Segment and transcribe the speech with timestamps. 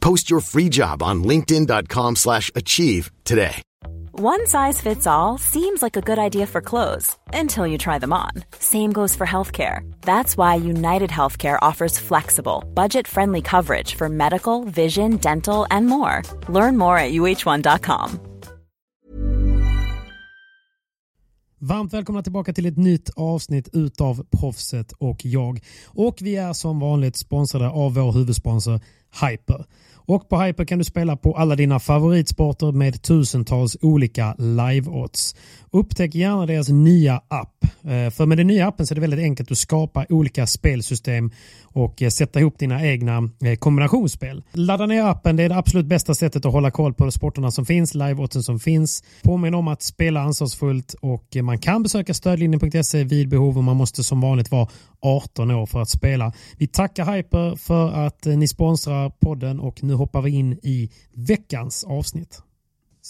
[0.00, 3.62] Post your free job on linkedin.com/achieve slash achieve today.
[4.12, 8.12] One size fits all seems like a good idea for clothes until you try them
[8.12, 8.32] on.
[8.58, 9.80] Same goes for healthcare.
[10.02, 16.22] That's why United Healthcare offers flexible, budget friendly coverage for medical, vision, dental, and more.
[16.48, 18.20] Learn more at uh1.com.
[21.62, 25.60] Varmt välkomna tillbaka till ett nytt avsnitt utav Proffset och jag.
[25.86, 28.80] Och vi är som vanligt sponsrade av vår huvudsponsor
[29.20, 29.64] Hyper.
[30.10, 35.36] Och på Hyper kan du spela på alla dina favoritsporter med tusentals olika live-odds.
[35.72, 37.64] Upptäck gärna deras nya app.
[37.84, 41.30] Eh, för med den nya appen så är det väldigt enkelt att skapa olika spelsystem
[41.62, 44.42] och eh, sätta ihop dina egna eh, kombinationsspel.
[44.52, 47.66] Ladda ner appen, det är det absolut bästa sättet att hålla koll på sporterna som
[47.66, 49.04] finns, liveoddsen som finns.
[49.22, 54.04] Påminn om att spela ansvarsfullt och man kan besöka stödlinjen.se vid behov och man måste
[54.04, 54.68] som vanligt vara
[55.00, 56.32] 18 år för att spela.
[56.58, 61.84] Vi tackar Hyper för att ni sponsrar podden och nu hoppar vi in i veckans
[61.84, 62.42] avsnitt.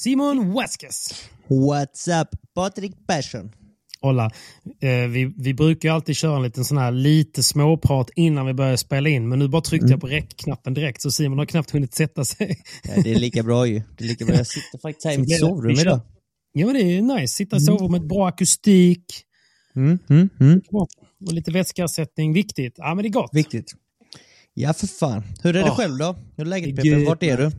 [0.02, 1.24] Simon Vasquez.
[1.48, 2.28] What's up?
[2.54, 3.50] Patrik Persson.
[4.00, 4.30] Hola.
[4.80, 8.77] Eh, vi, vi brukar alltid köra en liten sån här lite småprat innan vi börjar
[8.77, 9.28] spela in.
[9.28, 12.58] Men nu bara tryckte jag på räckknappen direkt så Simon har knappt hunnit sätta sig.
[12.84, 13.83] Ja, det är lika bra ju.
[13.98, 14.34] Det är lika bra.
[14.34, 16.00] Jag sitter faktiskt här i mitt det- sovrum idag.
[16.52, 17.34] Ja, det är nice.
[17.34, 19.05] Sitta i sovrummet, bra akustik
[19.77, 20.60] Mm, mm, mm.
[20.74, 20.89] och
[21.33, 22.33] lite vätskeersättning.
[22.33, 22.74] Viktigt.
[22.77, 23.30] Ja, men det är gott.
[23.33, 23.72] Viktigt.
[24.55, 25.22] Ja, för fan.
[25.42, 25.77] Hur är det Åh.
[25.77, 26.16] själv då?
[26.36, 26.77] Hur är läget.
[26.77, 27.05] Peppe?
[27.05, 27.50] Vart är du?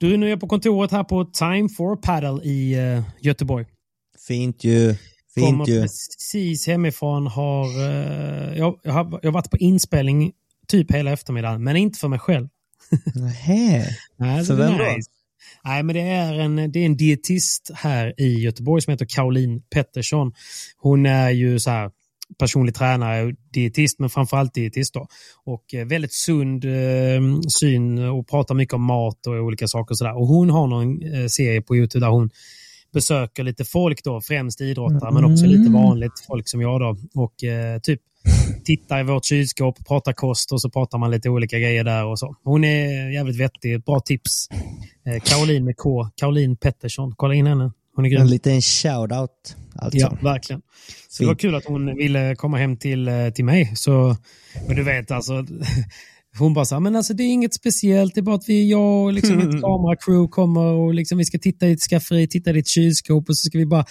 [0.00, 3.66] Du, nu är jag på kontoret här på Time for Paddle i eh, Göteborg.
[4.28, 4.94] Fint ju.
[5.34, 5.82] Kommer Fint ju.
[5.82, 7.26] precis hemifrån.
[7.26, 10.32] Har, eh, jag, jag, har, jag har varit på inspelning
[10.68, 12.48] typ hela eftermiddagen, men inte för mig själv.
[13.14, 13.86] Nähä.
[14.16, 14.84] Nej, så vem då?
[15.64, 19.62] Nej, men det är, en, det är en dietist här i Göteborg som heter Caroline
[19.70, 20.32] Pettersson.
[20.76, 21.90] Hon är ju så här
[22.38, 25.06] personlig tränare dietist, men framförallt dietist då.
[25.44, 29.98] Och eh, väldigt sund eh, syn och pratar mycket om mat och olika saker och
[29.98, 30.18] sådär.
[30.18, 32.30] Och hon har någon eh, serie på Youtube där hon
[32.92, 36.96] besöker lite folk då, främst idrottare, men också lite vanligt folk som jag då.
[37.14, 38.00] Och eh, typ
[38.64, 42.18] tittar i vårt kylskåp, pratar kost och så pratar man lite olika grejer där och
[42.18, 42.36] så.
[42.44, 44.48] Hon är jävligt vettig, bra tips.
[45.06, 47.14] Eh, Caroline med K, Caroline Pettersson.
[47.16, 47.72] Kolla in henne.
[47.98, 48.20] Hon är grym.
[48.20, 49.56] En liten shout-out.
[49.74, 49.98] Alltså.
[49.98, 50.62] Ja, verkligen.
[51.08, 53.72] Så det var kul att hon ville komma hem till, eh, till mig.
[53.76, 54.16] Så,
[54.66, 55.46] men du vet alltså,
[56.38, 58.70] hon bara så här, men alltså det är inget speciellt, det är bara att vi,
[58.70, 62.50] jag och liksom ett kameracrew kommer och liksom vi ska titta i ett skafferi, titta
[62.50, 63.84] i ditt kylskåp och så ska vi bara,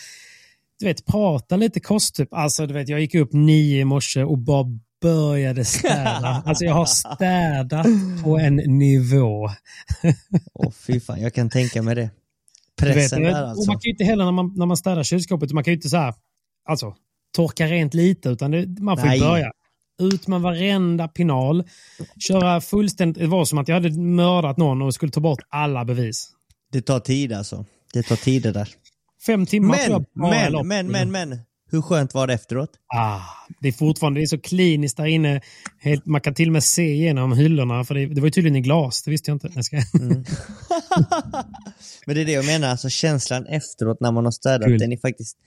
[0.80, 2.34] du vet, prata lite kost typ.
[2.34, 4.66] Alltså du vet, jag gick upp nio i morse och bara
[5.02, 6.44] började städa.
[6.46, 7.88] Alltså jag har städat
[8.24, 9.50] på en nivå.
[10.54, 12.10] Åh fy fan, jag kan tänka mig det.
[12.78, 13.72] Du vet, Pressen där och alltså.
[13.72, 15.90] man kan ju inte heller när man, när man städar kylskåpet, man kan ju inte
[15.90, 16.14] så här,
[16.70, 16.96] alltså,
[17.36, 19.52] torka rent lite, utan det, man får ju börja.
[20.02, 21.64] Ut med varenda pinal,
[22.20, 25.86] köra fullständigt, det var som att jag hade mördat någon och skulle ta bort alla
[25.86, 26.30] bevis.
[26.72, 27.66] Det tar tid alltså.
[27.94, 28.70] Det tar tid det där.
[29.26, 31.12] Fem timmar tror Men, bara jag men, men, det.
[31.12, 31.40] men, men.
[31.70, 32.70] Hur skönt var det efteråt?
[32.96, 33.20] Ah,
[33.62, 35.42] det är fortfarande det är så kliniskt där inne.
[35.80, 38.56] Helt, man kan till och med se igenom hyllorna, för det, det var ju tydligen
[38.56, 39.52] i glas, det visste jag inte.
[39.72, 40.02] Jag.
[40.02, 40.24] Mm.
[42.06, 44.80] Men det är det jag menar, alltså känslan efteråt när man har städat, Kul.
[44.80, 45.38] den är faktiskt,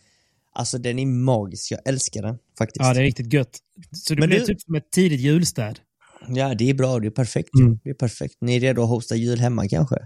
[0.55, 1.72] alltså den är magisk.
[1.72, 2.84] Jag älskar den faktiskt.
[2.84, 3.58] Ja, det är riktigt gött.
[3.93, 5.78] Så det Men blir du- typ som ett tidigt julstäd.
[6.28, 7.55] Ja, det är bra, det är perfekt.
[7.61, 7.78] Mm.
[7.84, 8.34] Det är perfekt.
[8.40, 9.96] Ni är redo att hosta jul hemma kanske?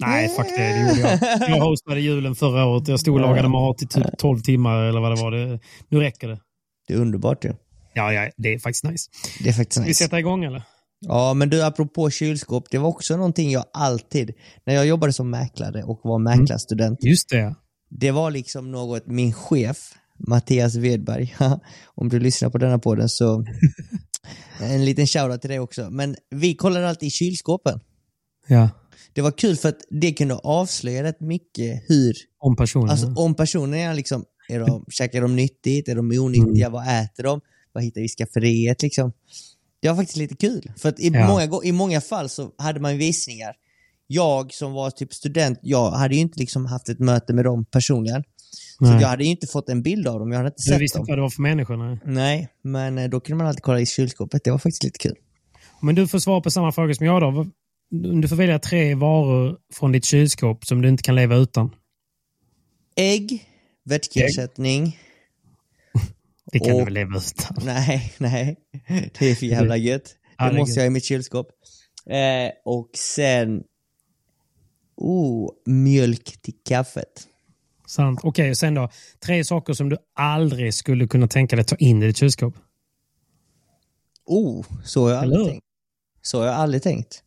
[0.00, 0.62] Nej, fuck det.
[0.62, 1.50] Det gjorde jag.
[1.50, 2.88] Jag hostade julen förra året.
[2.88, 5.30] Jag stod och lagade mat i typ 12 timmar eller vad det var.
[5.30, 6.38] Det, nu räcker det.
[6.88, 7.52] Det är underbart ju.
[7.94, 9.10] Ja, ja, det är faktiskt nice.
[9.42, 10.04] Det är faktiskt Ska vi nice.
[10.04, 10.62] sätta igång eller?
[11.00, 14.30] Ja, men du, apropå kylskåp, det var också någonting jag alltid,
[14.66, 17.54] när jag jobbade som mäklare och var mäklarstudent, Just det.
[17.90, 19.76] det var liksom något min chef,
[20.28, 21.34] Mattias Wedberg,
[21.94, 23.44] om du lyssnar på denna podden så
[24.60, 25.90] en liten shoutout till dig också.
[25.90, 27.80] Men vi kollade alltid i kylskåpen.
[28.46, 28.68] Ja.
[29.16, 32.90] Det var kul för att det kunde avslöja rätt mycket hur, Om personen.
[32.90, 37.22] alltså om personen är liksom, är de, käkar de nyttigt, är de onyttiga, vad äter
[37.22, 37.40] de,
[37.72, 39.12] vad hittar vi i skafferiet liksom.
[39.80, 41.26] Det var faktiskt lite kul, för att i, Ja.
[41.28, 43.54] många, i många fall så hade man visningar.
[44.06, 47.64] Jag som var typ student, jag hade ju inte liksom haft ett möte med dem
[47.64, 48.24] personligen.
[48.78, 50.80] Så jag hade ju inte fått en bild av dem, jag hade inte du sett
[50.80, 51.02] visste dem.
[51.02, 51.76] inte vad det var för människor?
[51.76, 51.98] Nej.
[52.04, 55.14] Nej, men eh, då kunde man alltid kolla i kylskåpet, det var faktiskt lite kul.
[55.82, 57.46] Men du får svara på samma fråga som jag då.
[57.90, 61.74] Du får välja tre varor från ditt kylskåp som du inte kan leva utan.
[62.96, 63.44] Ägg,
[63.84, 64.98] vätskeersättning,
[66.52, 67.56] Det kan du Och- väl leva utan?
[67.64, 68.56] Nej, nej.
[69.18, 70.16] Det är för jävla gött.
[70.38, 70.76] Det måste gött.
[70.76, 71.48] jag ha i mitt kylskåp.
[72.10, 73.62] Eh, och sen...
[74.96, 77.28] Oh, mjölk till kaffet.
[77.86, 78.20] Sant.
[78.22, 78.90] Okej, och sen då.
[79.26, 82.54] Tre saker som du aldrig skulle kunna tänka dig ta in i ditt kylskåp.
[84.26, 85.66] Oh, så har jag Eller aldrig tänkt.
[86.22, 87.22] Så har jag aldrig tänkt.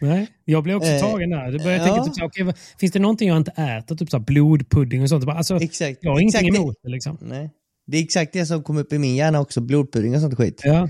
[0.00, 1.52] Nej, jag blev också Eh, tagen där.
[1.52, 1.94] Du började ja.
[1.94, 3.96] tänka, typ, så, vad- finns det någonting jag inte äter?
[3.96, 5.28] Typ så här, blodpudding och sånt.
[5.28, 5.98] Alltså, Exakt.
[6.00, 6.88] jag har ingenting exakt emot det.
[6.88, 7.18] Liksom.
[7.20, 7.50] Nej.
[7.86, 10.60] Det är exakt det som kom upp i min hjärna också, blodpudding och sånt skit.
[10.64, 10.88] Ja.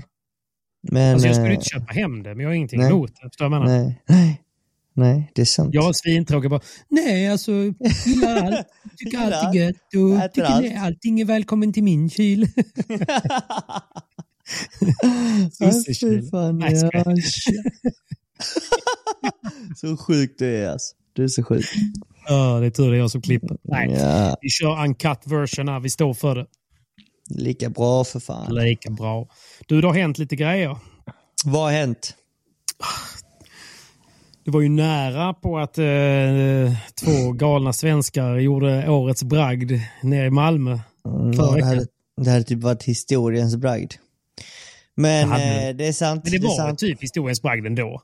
[0.91, 1.13] Men...
[1.13, 2.89] Alltså, jag skulle eh, inte köpa hem det, men jag har ingenting nej.
[2.89, 3.29] emot det.
[3.29, 3.83] Förstår du vad jag menar?
[3.83, 4.01] nej.
[4.07, 4.41] nej.
[4.93, 5.73] Nej, det är sant.
[5.73, 7.51] Jag är svintråkig bara, nej alltså,
[8.05, 8.67] gillar allt,
[8.97, 10.61] tycker allt är gött och Äter tycker allt.
[10.61, 12.47] nej, allting är välkommen till min kyl.
[15.59, 17.03] Nej, jag ja,
[19.75, 20.95] Så sjuk du är alltså.
[21.13, 21.65] Du är så sjuk.
[22.27, 23.57] Ja, det är tur det är jag som klipper.
[23.63, 26.45] Nej, Ja, vi kör uncut version här, vi står för det.
[27.29, 28.55] lika bra för fan.
[28.55, 29.27] Lika bra.
[29.67, 30.77] Du, det har hänt lite grejer.
[31.45, 32.15] Vad har hänt?
[34.45, 35.85] Det var ju nära på att eh,
[37.03, 39.71] två galna svenskar gjorde årets bragd
[40.03, 40.79] nere i Malmö.
[41.05, 41.67] Mm, Förra det, veckan.
[41.67, 41.85] hade,
[42.21, 43.93] det hade typ varit historiens bragd.
[44.95, 45.69] Men Det det, det.
[45.69, 46.23] eh, det är sant.
[46.23, 46.79] Men det är var sant.
[46.79, 48.01] typ historiens bragd ändå.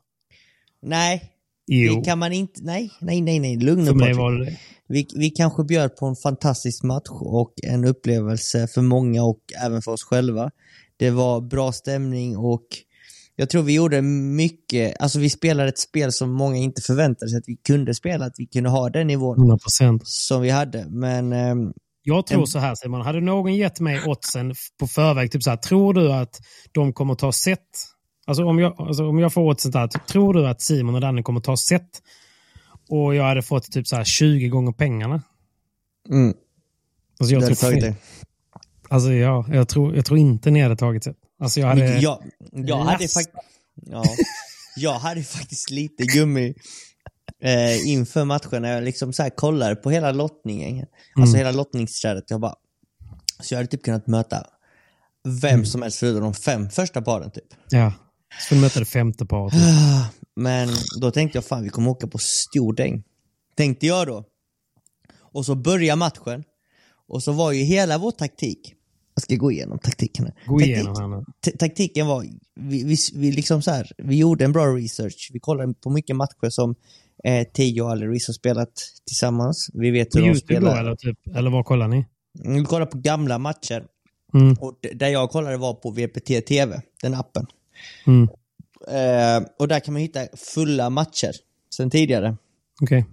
[0.82, 1.32] Nej,
[1.70, 2.60] Jo, det kan man inte.
[2.62, 3.56] Nej, nej, nej, nej.
[3.56, 4.56] Lugn för mig var det.
[4.88, 9.82] Vi, vi kanske bjöd på en fantastisk match och en upplevelse för många och även
[9.82, 10.50] för oss själva.
[10.96, 12.66] Det var bra stämning och
[13.36, 17.38] jag tror vi gjorde mycket, alltså vi spelade ett spel som många inte förväntade sig
[17.38, 20.02] att vi kunde spela, att vi kunde ha den nivån 100 procent.
[20.04, 20.86] som vi hade.
[20.88, 21.72] Men ehm,
[22.02, 25.56] Jag tror så här Simon, hade någon gett mig oddsen på förväg, typ så här,
[25.56, 26.40] tror du att
[26.72, 27.58] de kommer ta set?
[28.28, 31.00] Alltså om jag, alltså om jag får oddsen där, typ, tror du att Simon och
[31.00, 32.02] Danne kommer ta set?
[32.88, 35.22] Och jag hade fått typ så här 20 gånger pengarna.
[36.10, 36.34] mm,
[37.20, 37.94] Alltså jag, du hade tagit det.
[38.88, 41.16] alltså, ja, jag, tror, jag tror inte ni hade tagit set.
[41.40, 41.98] Alltså jag hade...
[41.98, 42.22] Jag,
[42.52, 43.20] jag, hade Lasta.
[43.20, 43.36] fakt-
[43.74, 44.04] ja,
[44.76, 46.54] jag hade faktiskt lite gummi
[47.42, 50.86] eh, inför matchen när jag liksom så här kollar på hela lottningen.
[51.16, 51.46] Alltså Mm.
[51.46, 52.24] hela lottningsträdet.
[52.30, 52.54] Jag bara,
[53.40, 54.46] så jag hade typ kunnat möta
[55.42, 55.66] vem Mm.
[55.66, 57.44] som helst förutom de fem första paren typ.
[57.70, 57.92] Ja.
[58.40, 59.54] Skulle möta det femte paret.
[60.36, 60.68] Men
[61.00, 63.02] då tänkte jag fan vi kommer åka på stor däng.
[63.56, 64.24] Tänkte jag då.
[65.20, 66.44] Och så börjar matchen.
[67.08, 68.74] Och så var ju hela vår taktik,
[69.14, 70.34] jag ska gå igenom taktiken här.
[70.46, 71.52] Gå Taktik- igenom här nu.
[71.58, 72.24] taktiken var,
[72.60, 75.30] vi, vi, vi, liksom så här, vi gjorde en bra research.
[75.32, 76.74] Vi kollade på mycket matcher som
[77.24, 78.70] eh, Tio och Alleris har spelat
[79.06, 79.70] tillsammans.
[79.74, 80.80] Vi vet På hur de YouTube då spelar.
[80.80, 82.06] eller, typ, eller vad kollar ni?
[82.44, 83.84] Vi kollade på gamla matcher.
[84.34, 84.54] Mm.
[84.60, 87.46] Och där jag kollade var på VPT TV, den appen.
[88.06, 88.28] Mm.
[88.88, 91.32] Eh, och där kan man hitta fulla matcher
[91.76, 92.36] sen tidigare.
[92.82, 93.06] Okej.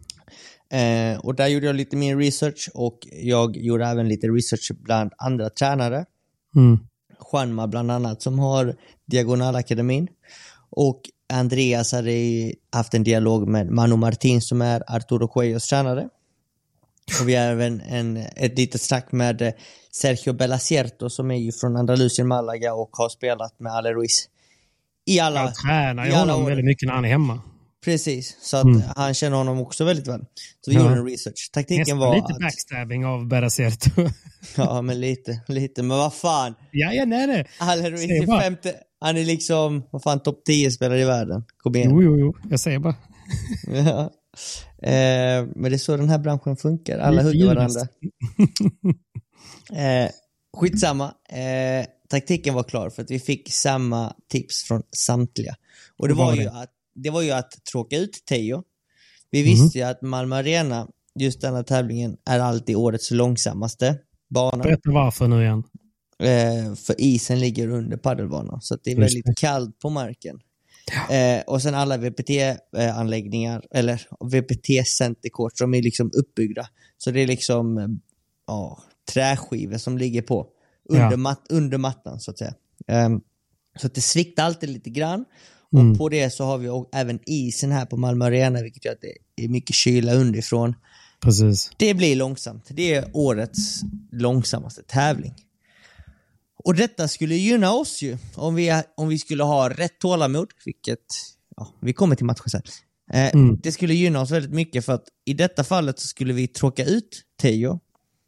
[0.72, 5.12] Eh, och där gjorde jag lite mer research och jag gjorde även lite research bland
[5.18, 6.06] andra tränare.
[6.56, 6.80] Mm.
[7.32, 10.08] Juanma bland annat som har Diagonalakademin.
[10.70, 11.02] Och
[11.34, 12.12] Andreas hade
[12.72, 16.10] haft en dialog med Manu Martin som är Arturo Cuellos tränare.
[17.22, 19.54] Och vi har även en, ett litet snack med
[19.92, 24.30] Sergio Belacierto som är ju från Andalusien, Malaga och har spelat med Ale Ruiz
[25.06, 26.48] i alla, Jag tränar ju honom år.
[26.50, 27.42] väldigt mycket när han är hemma.
[27.86, 28.82] Precis, så att Mm.
[28.96, 30.26] han känner honom också väldigt väl.
[30.62, 30.84] Så vi Ja.
[30.84, 31.50] gjorde en research.
[31.54, 32.40] Taktiken Nästan var lite att...
[32.40, 33.90] backstabbing av Beracierto.
[34.58, 35.84] Ja, men lite, lite.
[35.84, 36.56] Men vad fan.
[36.72, 37.48] ja, ja, nej, nej.
[37.60, 38.74] Säg är femte...
[39.00, 41.44] Han är liksom, vad fan, topp 10 spelare i världen.
[41.58, 41.90] Kom igen.
[41.92, 42.36] Jo, jo, jo.
[42.50, 42.96] Jag säger bara.
[43.68, 44.02] Ja.
[44.90, 47.00] Eh, men det är så den här branschen funkar.
[47.00, 47.82] Alla hugger varandra.
[49.74, 50.10] Eh,
[50.58, 51.06] skitsamma.
[51.30, 55.56] Eh, taktiken var klar för att vi fick samma tips från samtliga.
[55.98, 56.52] Och det var, var ju det?
[56.52, 58.64] att, det var ju att tråka ut Teo.
[59.32, 59.50] Vi Mhm.
[59.50, 60.88] visste ju att Malmö Arena,
[61.20, 63.98] just denna tävlingen, är alltid årets långsammaste
[64.30, 64.64] bana.
[64.64, 65.64] Berätta varför nu igen.
[66.20, 70.40] Eh, för isen ligger under paddelbanan, så det är Just väldigt kallt på marken.
[71.12, 76.68] Eh, och sen alla VPT-anläggningar, eller VPT-centerkort, som är liksom uppbyggda.
[76.98, 77.88] Så det är liksom eh,
[78.48, 78.80] ja,
[79.14, 80.48] träskivor som ligger på,
[80.90, 81.18] under, Ja.
[81.18, 82.54] mat, under mattan så att säga.
[82.88, 83.22] Ehm,
[83.80, 85.26] så att det sviktar alltid lite grann.
[85.74, 85.92] Mm.
[85.92, 89.02] Och på det så har vi även isen här på Malmö Arena, vilket gör att
[89.36, 90.74] det är mycket kyla underifrån.
[91.22, 91.72] Precis.
[91.78, 92.66] Det blir långsamt.
[92.70, 95.34] Det är årets långsammaste tävling.
[96.64, 101.00] Och detta skulle gynna oss ju, om vi, om vi skulle ha rätt tålamod, vilket,
[101.58, 102.62] ja, vi kommer till matchen sen.
[103.14, 103.60] Eh, Mm.
[103.64, 106.86] Det skulle gynna oss väldigt mycket för att i detta fallet så skulle vi tråka
[106.86, 107.80] ut Teo.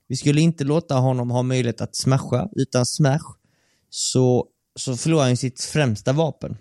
[0.07, 3.19] Vi skulle inte låta honom ha möjlighet att smasha, utan smash
[3.89, 4.47] så,
[4.79, 6.57] så förlorar han sitt främsta vapen.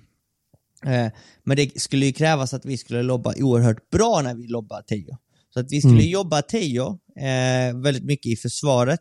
[0.84, 1.12] Eh,
[1.44, 5.16] men det skulle ju krävas att vi skulle lobba oerhört bra när vi lobbar Teo.
[5.54, 6.10] Så att vi skulle Mm.
[6.10, 9.00] jobba Teo eh, väldigt mycket i försvaret.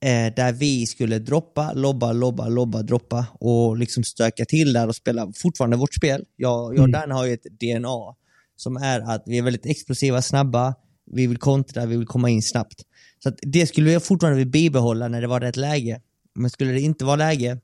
[0.00, 4.96] Eh, där vi skulle droppa, lobba, lobba, lobba, droppa och liksom stöka till där och
[4.96, 6.24] spela fortfarande vårt spel.
[6.36, 6.90] Jag, jag och Mm.
[6.90, 8.14] Dan har ju ett DNA
[8.56, 10.74] som är att vi är väldigt explosiva, snabba,
[11.12, 12.82] vi vill kontra, vi vill komma in snabbt.
[13.26, 16.00] Så det skulle vi fortfarande vilja bibehålla när det var rätt läge.
[16.34, 17.58] Men skulle det inte vara läge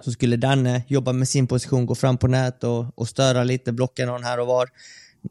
[0.00, 3.72] så skulle Danne jobba med sin position, gå fram på nät och, och störa lite,
[3.72, 4.68] blocka någon här och var.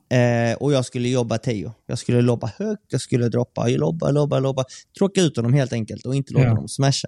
[0.09, 1.73] Eh, och jag skulle jobba Teo.
[1.85, 4.65] Jag skulle lobba högt, jag skulle droppa, lobba, lobba, lobba.
[4.97, 6.49] Tråka ut honom helt enkelt och inte låta Ja.
[6.49, 7.07] honom smasha.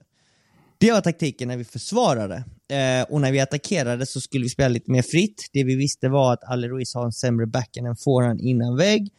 [0.78, 2.36] Det var taktiken när vi försvarade.
[2.72, 5.50] Eh, och när vi attackerade så skulle vi spela lite mer fritt.
[5.54, 9.10] Det vi visste var att Ali Ruiz har en sämre backhand än forehand innan vägg.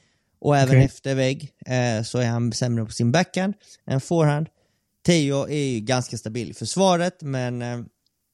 [0.45, 0.85] Och även Okej.
[0.85, 3.55] efter vägg eh, så är han sämre på sin backhand
[3.87, 4.47] än forehand.
[5.07, 7.81] Teo är ju ganska stabil i försvaret, men eh,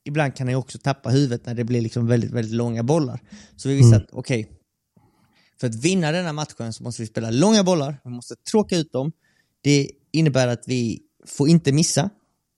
[0.05, 3.21] ibland kan han ju också tappa huvudet när det blir liksom väldigt, väldigt långa bollar.
[3.57, 4.03] Så vi visste Mm.
[4.07, 4.49] att, okej,
[5.61, 8.93] för att vinna denna matchen så måste vi spela långa bollar, vi måste tråka ut
[8.93, 9.13] dem.
[9.63, 12.11] Det innebär att vi får inte missa,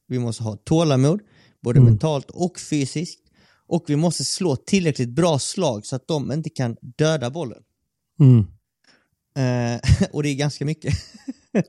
[0.09, 1.21] vi måste ha tålamod,
[1.62, 1.90] både Mm.
[1.90, 3.18] mentalt och fysiskt.
[3.66, 7.62] Och vi måste slå tillräckligt bra slag så att de inte kan döda bollen.
[8.21, 8.47] Mm.
[9.36, 10.94] Eh, och det är ganska mycket.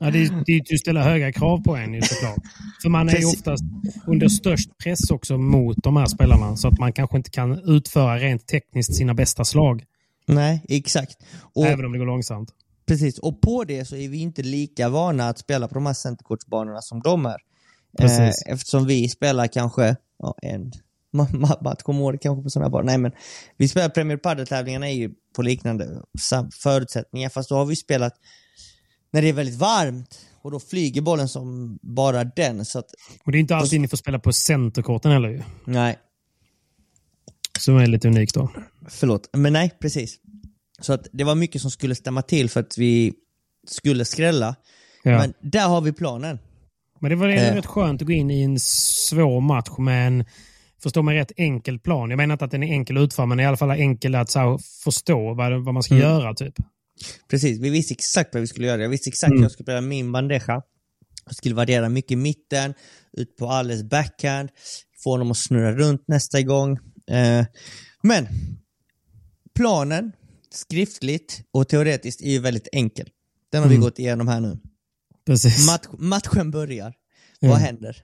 [0.00, 2.38] Ja, det, är, det är ju att ställa höga krav på en såklart.
[2.82, 3.64] För man är ju oftast
[4.06, 6.56] under störst press också mot de här spelarna.
[6.56, 9.84] Så att man kanske inte kan utföra rent tekniskt sina bästa slag.
[10.26, 11.16] Nej, exakt.
[11.54, 12.50] Och, Även om det går långsamt.
[12.86, 15.92] Precis, och på det så är vi inte lika vana att spela på de här
[15.92, 17.38] centerkortsbanorna som de är.
[17.98, 20.72] Eh, eftersom vi spelar kanske ja, en
[21.14, 22.84] ma- ma- match om året kanske på sådana här banor.
[22.86, 23.12] Nej men,
[23.56, 26.02] vi spelar Premier Padel-tävlingarna är ju på liknande
[26.62, 28.14] förutsättningar fast då har vi spelat
[29.12, 32.64] när det är väldigt varmt och då flyger bollen som bara den.
[32.64, 32.86] Så att,
[33.24, 35.42] Och det är inte alltid ni får spela på centerkorten heller ju.
[35.64, 35.98] nej,
[37.58, 38.48] Som är lite unikt då.
[38.88, 40.16] Förlåt, men nej, precis.
[40.80, 43.12] Så att det var mycket som skulle stämma till för att vi
[43.68, 44.56] skulle skrälla.
[45.02, 45.18] Ja.
[45.18, 46.38] Men där har vi planen.
[47.00, 47.54] Men det var Eh.
[47.54, 50.24] rätt skönt att gå in i en svår match med en,
[50.84, 52.10] förstå mig rätt, enkel plan.
[52.10, 54.34] Jag menar inte att den är enkel att utföra, men i alla fall enkel att
[54.34, 56.06] här, förstå vad, vad man ska Mm.
[56.08, 56.34] göra.
[56.34, 56.54] typ.
[57.30, 58.82] Precis, vi visste exakt vad vi skulle göra.
[58.82, 59.38] Jag visste exakt Mm.
[59.38, 60.62] hur jag skulle spela min bandeja.
[61.26, 62.74] Jag skulle variera mycket i mitten,
[63.12, 64.48] ut på alles backhand,
[65.04, 66.78] få honom att snurra runt nästa gång.
[67.10, 67.46] Eh,
[68.02, 68.28] men
[69.54, 70.12] planen,
[70.50, 73.08] skriftligt och teoretiskt, är ju väldigt enkel.
[73.52, 73.84] Den har vi Mm.
[73.84, 74.58] gått igenom här nu.
[75.26, 75.66] Precis.
[75.66, 76.94] Match, matchen börjar.
[77.40, 77.48] Ja.
[77.48, 77.96] Vad händer?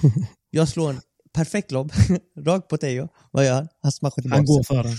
[0.50, 1.00] Jag slår en
[1.34, 1.92] perfekt lobb,
[2.38, 3.08] rakt på Teo.
[3.30, 3.68] Vad gör han?
[3.82, 4.38] Han smashar tillbaka.
[4.38, 4.96] Han går för den.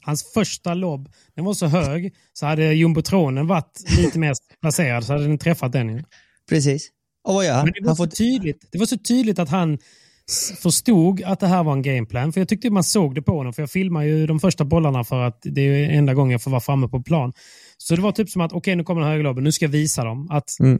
[0.00, 5.12] Hans första lobb, den var så hög så hade jumbotronen varit lite mer placerad så
[5.12, 6.04] hade den träffat den.
[6.48, 6.88] Precis.
[7.24, 7.64] Och vad gör han?
[7.64, 9.78] Men det var, han så tydligt, det var så tydligt att han
[10.62, 12.32] förstod att det här var en gameplan.
[12.32, 13.52] För jag tyckte man såg det på honom.
[13.52, 16.50] För jag filmar ju de första bollarna för att det är enda gången jag får
[16.50, 17.32] vara framme på plan.
[17.78, 19.44] Så det var typ som att okej, nu kommer den höga lobben.
[19.44, 20.78] Nu ska jag visa dem att Mm.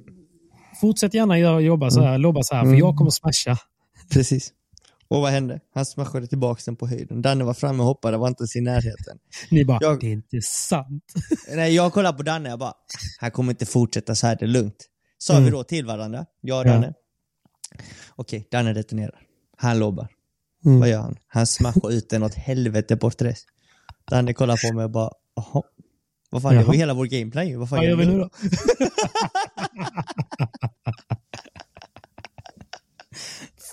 [0.80, 2.62] fortsätt gärna göra, jobba så här, lobba så här.
[2.62, 2.78] För Mm.
[2.78, 3.56] jag kommer smasha.
[4.12, 4.52] Precis.
[5.10, 5.60] Och vad hände?
[5.74, 7.22] Han smashade tillbaka den på höjden.
[7.22, 9.18] Danne var framme och hoppade, var inte ens i närheten.
[9.50, 11.04] Ni bara, Jag- det är inte sant.
[11.54, 12.72] Nej, jag kollade på Danne och bara,
[13.18, 14.86] han kommer inte fortsätta så här, det är lugnt.
[15.18, 15.44] Sa Mm.
[15.44, 16.72] vi då till varandra, jag och Ja.
[16.72, 16.94] Danne.
[18.16, 19.20] Okej, Danne detonerar.
[19.56, 20.08] Han lobbar.
[20.64, 20.80] Mm.
[20.80, 21.16] Vad gör han?
[21.26, 23.40] Han smashar ut den åt helvete på stress.
[24.10, 25.62] Danne kollar på mig och bara, jaha.
[26.30, 26.66] Vad fan, det Jaha.
[26.66, 27.56] var hela vår gameplan ju.
[27.56, 28.30] Vad fan Vad gör vi nu då?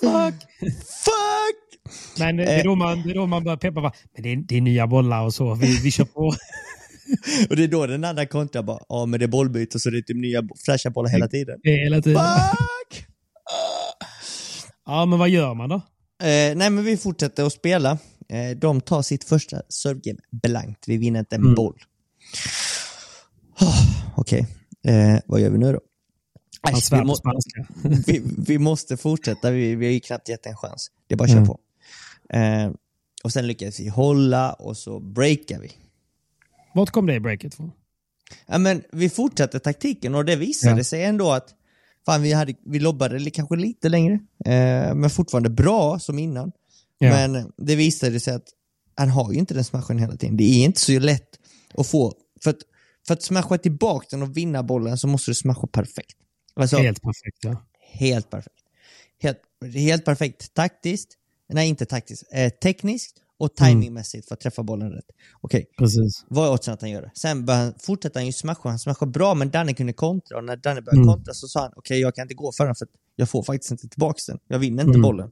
[0.00, 0.45] Fuck!
[0.60, 1.80] Fuck!
[2.18, 2.60] Men det Eh.
[2.60, 3.80] är då man, det är då man börjar peppa.
[3.80, 5.54] bara, Men det är, det är nya bollar och så.
[5.54, 6.34] Vi, vi kör på.
[7.50, 9.98] Och det är då den andra kontrar bara, ja men det är bollbyte så det
[9.98, 11.58] är typ nya fräscha bollar hela tiden.
[11.62, 12.22] Det är hela tiden.
[12.50, 13.06] Fuck!
[14.86, 15.74] Ja, men vad gör man då?
[15.76, 17.90] Eh, nej men vi fortsätter att spela.
[18.28, 20.84] Eh, de tar sitt första servegame blankt.
[20.88, 21.54] Vi vinner inte en Mm.
[21.54, 21.76] boll.
[23.60, 23.82] Oh,
[24.16, 24.46] Okej,
[24.88, 25.80] eh, vad gör vi nu då?
[26.72, 27.66] Han svär vi, på spanska.
[28.12, 30.90] vi, vi måste fortsätta, vi, vi har ju knappt gett en chans.
[31.06, 31.48] Det är bara att köra Mm.
[31.48, 31.60] på.
[32.36, 32.70] Eh,
[33.24, 35.72] och sen lyckas vi hålla och så breakar vi.
[36.74, 37.72] Vart kom det breaket från?
[38.46, 40.84] Ja, men vi fortsatte taktiken och det visade Ja.
[40.84, 41.48] sig ändå att
[42.06, 46.52] fan, vi, hade, vi lobbade kanske lite längre, eh, men fortfarande bra som innan.
[46.98, 47.10] Ja.
[47.10, 48.48] Men det visade sig att
[48.94, 50.36] han har ju inte den smashen hela tiden.
[50.36, 51.28] Det är inte så lätt
[51.74, 52.12] att få.
[52.42, 52.56] För att,
[53.06, 56.16] för att smasha tillbaka den och vinna bollen så måste du smasha perfekt.
[56.56, 57.62] Alltså, Helt perfekt ja.
[57.80, 58.56] Helt perfekt.
[59.22, 59.38] Helt,
[59.74, 61.08] helt perfekt taktiskt,
[61.48, 65.04] nej inte taktiskt, eh, tekniskt och timingmässigt för att träffa bollen rätt.
[65.40, 66.24] Okej, Precis.
[66.28, 67.10] vad är oddsen att han gör det?
[67.14, 70.44] Sen började han, fortsätter han ju smasha, han smashar bra men Danne kunde kontra och
[70.44, 71.14] när Danne började Mm.
[71.14, 73.42] kontra så sa han okej jag kan inte gå för den för att jag får
[73.42, 74.38] faktiskt inte tillbaka den.
[74.48, 75.02] Jag vinner inte Mm.
[75.02, 75.30] bollen.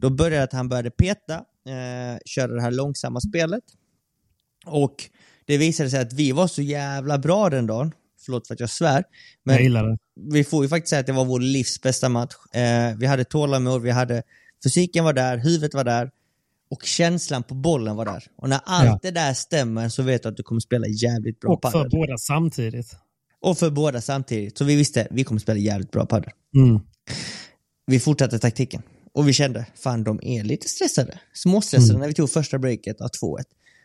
[0.00, 1.34] Då började att han började peta,
[1.66, 3.64] eh, köra det här långsamma spelet
[4.66, 5.10] och
[5.44, 7.92] det visade sig att vi var så jävla bra den dagen.
[8.24, 9.04] Förlåt för att jag svär.
[9.44, 9.98] Men Jag gillar det.
[10.32, 12.32] vi får ju faktiskt säga att det var vår livs bästa match.
[12.52, 14.22] Eh, vi hade tålamod, vi hade
[14.64, 16.10] fysiken var där, huvudet var där
[16.70, 18.24] och känslan på bollen var där.
[18.36, 18.98] Och när allt Ja.
[19.02, 21.90] det där stämmer så vet du att du kommer spela jävligt bra Och för padel.
[21.90, 22.96] båda samtidigt.
[23.40, 24.58] Och för båda samtidigt.
[24.58, 26.30] Så vi visste, vi kommer spela jävligt bra padel.
[26.56, 26.80] Mm.
[27.86, 28.82] Vi fortsatte taktiken.
[29.14, 31.18] Och vi kände, fan de är lite stressade.
[31.32, 32.00] Småstressade Mm.
[32.00, 33.44] när vi tog första breaket av 2-1.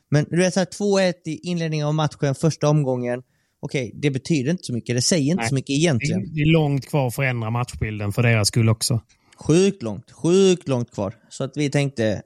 [0.09, 3.23] Men du vet, så här, 2-1 i inledningen av matchen, första omgången.
[3.59, 4.95] Okej, det betyder inte så mycket.
[4.95, 5.49] Det säger inte Nej.
[5.49, 6.21] så mycket Det egentligen.
[6.21, 9.01] är- det är långt kvar att förändra matchbilden för deras skull också.
[9.37, 11.15] Sjukt långt, sjukt långt kvar.
[11.29, 12.21] Så att vi tänkte,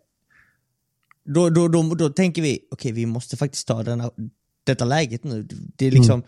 [1.25, 4.11] då, då, då, då tänker vi, okej vi måste faktiskt ta denna,
[4.63, 5.47] detta läget nu.
[5.75, 6.23] Det är liksom,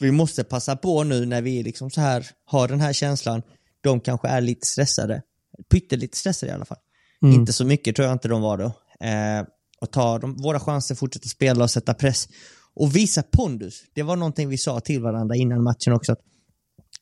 [0.00, 3.42] vi måste passa på nu när vi liksom så här har den här känslan.
[3.80, 5.22] De kanske är lite stressade,
[5.70, 6.78] pyttelite stressade i alla fall.
[7.22, 7.34] Mm.
[7.34, 8.64] Inte så mycket tror jag inte de var då.
[9.06, 9.44] Eh,
[9.80, 12.28] och ta de, våra chanser, fortsätta spela och sätta press.
[12.76, 13.82] Och visa pondus.
[13.92, 16.12] Det var någonting vi sa till varandra innan matchen också.
[16.12, 16.20] Att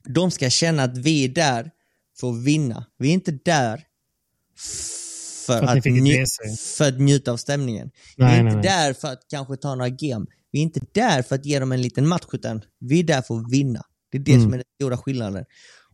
[0.09, 1.71] de ska känna att vi är där
[2.21, 2.87] för att vinna.
[2.99, 3.85] Vi är inte där
[4.57, 6.76] för, För att att, WC.
[6.79, 7.91] för att njuta av stämningen.
[8.17, 8.79] vi Nej, är nej, inte nej.
[8.79, 10.26] där för att kanske ta några game.
[10.50, 13.23] Vi är inte där för att ge dem en liten match utan vi är där
[13.23, 13.83] för att vinna.
[14.11, 14.43] Det är det Mm.
[14.45, 15.45] som är den stora skillnaden.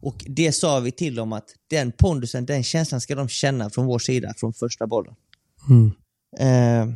[0.01, 3.87] Och det sa vi till dem att den pondusen, den känslan ska de känna från
[3.87, 5.15] vår sida från första bollen.
[5.69, 5.93] Mm.
[6.39, 6.95] Eh,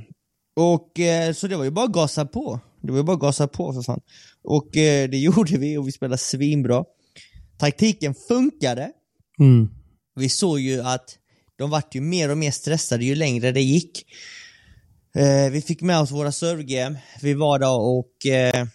[0.57, 2.61] och eh, Så det var ju bara att gasa på.
[2.83, 4.01] Det var bara att gasa på för fan.
[4.43, 6.85] Och eh, det gjorde vi och vi spelade svinbra.
[7.59, 8.91] Taktiken funkade.
[9.41, 9.69] Mm.
[10.15, 11.19] Vi såg ju att
[11.57, 14.05] de vart ju mer och mer stressade ju längre det gick.
[15.17, 17.03] Eh, vi fick med oss våra servegame.
[17.23, 18.67] Vi var där och eh,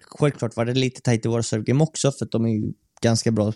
[0.00, 3.30] självklart var det lite tajt i våra servegame också för att de är ju ganska
[3.30, 3.52] bra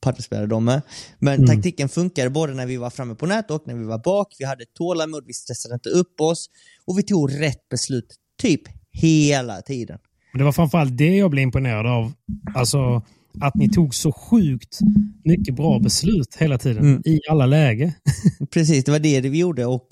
[0.00, 0.82] padelspelare de med.
[1.18, 1.46] Men Mm.
[1.46, 4.36] taktiken funkade både när vi var framme på nät och när vi var bak.
[4.38, 6.46] Vi hade tålamod, vi stressade inte upp oss
[6.84, 8.62] och vi tog rätt beslut typ
[8.94, 9.98] hela tiden.
[10.34, 12.12] Det var framförallt det jag blev imponerad av.
[12.54, 13.02] Alltså
[13.40, 14.78] att ni tog så sjukt
[15.24, 16.84] mycket bra beslut hela tiden.
[16.84, 17.02] Mm.
[17.04, 17.92] I alla lägen.
[18.50, 19.86] Precis, det var det vi gjorde och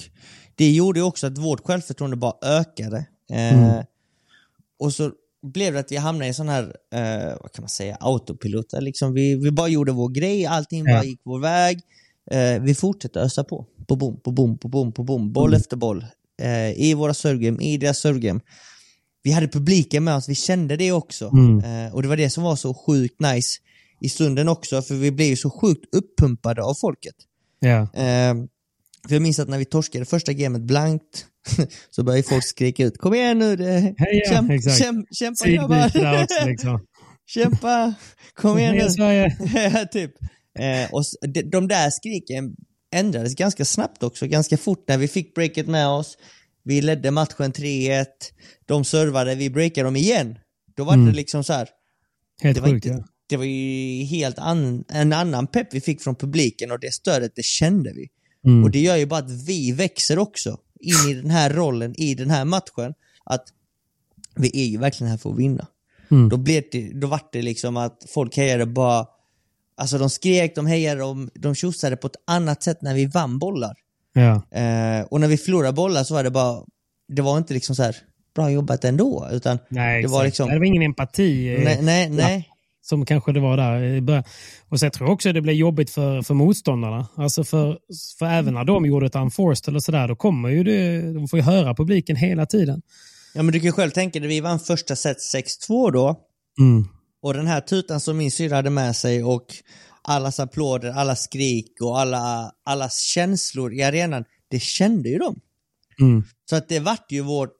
[0.54, 2.96] det gjorde också att vårt självförtroende bara ökade.
[3.32, 3.84] Eh, Mm.
[4.78, 5.10] Och så
[5.42, 6.62] blev det att vi hamnade i en sån här,
[6.94, 8.66] eh, vad kan man säga, autopilot.
[8.80, 10.92] Liksom vi, vi bara gjorde vår grej, allting Ja.
[10.94, 11.80] bara gick vår väg.
[12.30, 13.66] Eh, vi fortsatte ösa på.
[13.88, 15.32] På bom, på bom, på bom, på bom.
[15.32, 15.60] Boll Mm.
[15.60, 16.04] efter boll.
[16.42, 18.40] Eh, I våra servegame, i deras servegame.
[19.22, 21.28] Vi hade publiken med oss, vi kände det också.
[21.28, 21.86] Mm.
[21.86, 23.60] Eh, och det var det som var så sjukt nice
[24.00, 27.14] i stunden också, för vi blev ju så sjukt uppumpade av folket.
[27.60, 27.80] Ja.
[27.80, 28.34] Eh,
[29.08, 31.26] för jag minns att när vi torskade första gamet blankt
[31.90, 34.78] så började folk skrika ut Kom igen nu, det, Heja, kämp, exakt.
[34.78, 36.46] kämp, kämpa grabbar!
[36.46, 36.86] liksom.
[37.26, 37.94] kämpa!
[38.34, 38.90] Kom igen nu!
[38.90, 39.36] Sverige!
[39.92, 40.12] Typ.
[40.58, 41.02] Eh, och
[41.34, 42.54] de, de där skriken
[42.94, 46.16] ändrades ganska snabbt också, ganska fort när vi fick breaket med oss.
[46.64, 48.06] Vi ledde matchen 3-1,
[48.66, 50.38] de servade, vi breakade dem igen.
[50.76, 51.06] Då var Mm.
[51.06, 51.68] det liksom så här.
[52.42, 52.86] Helt Det var, sjukt.
[52.86, 53.04] Ja.
[53.26, 57.32] det var ju helt an, en annan pepp vi fick från publiken och det stödet,
[57.36, 58.08] det kände vi.
[58.46, 58.64] Mm.
[58.64, 62.14] Och det gör ju bara att vi växer också in i den här rollen, i
[62.14, 62.94] den här matchen.
[63.24, 63.44] Att
[64.36, 65.66] vi är ju verkligen här för att vinna.
[66.10, 66.28] Mm.
[66.28, 69.06] Då, blev det, då vart det liksom att folk hejade bara,
[69.76, 73.38] alltså de skrek, de hejade, de, de tjosade på ett annat sätt när vi vann
[73.38, 73.74] bollar.
[74.12, 74.58] Ja.
[74.58, 76.62] Eh, och när vi förlorade bollar så var det bara,
[77.08, 77.96] det var inte liksom så här
[78.34, 81.58] bra jobbat ändå, utan Nej, det var liksom, det var ingen empati.
[81.64, 82.48] nej, nej, nej.
[82.82, 84.24] som kanske det var där i början.
[84.68, 87.06] Och så jag tror också det blev jobbigt för, för motståndarna.
[87.16, 87.78] Alltså för,
[88.18, 91.38] för även när de gjorde ett unforced eller sådär, då kommer ju det, de får
[91.38, 92.82] ju höra publiken hela tiden.
[93.34, 95.16] Ja men du kan ju själv tänka dig, vi vann första set
[95.68, 96.16] 6-2 då,
[96.60, 96.88] Mm.
[97.22, 99.46] Och den här tutan som min syrra hade med sig och
[100.02, 105.40] allas applåder, alla skrik och alla, allas känslor i arenan, det kände ju de.
[106.00, 106.24] Mm.
[106.50, 107.56] Så att det vart ju vårt,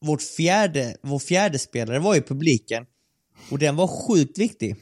[0.00, 2.84] vårt fjärde, vår fjärde spelare var ju publiken.
[3.50, 4.76] Och den var sjukt viktig.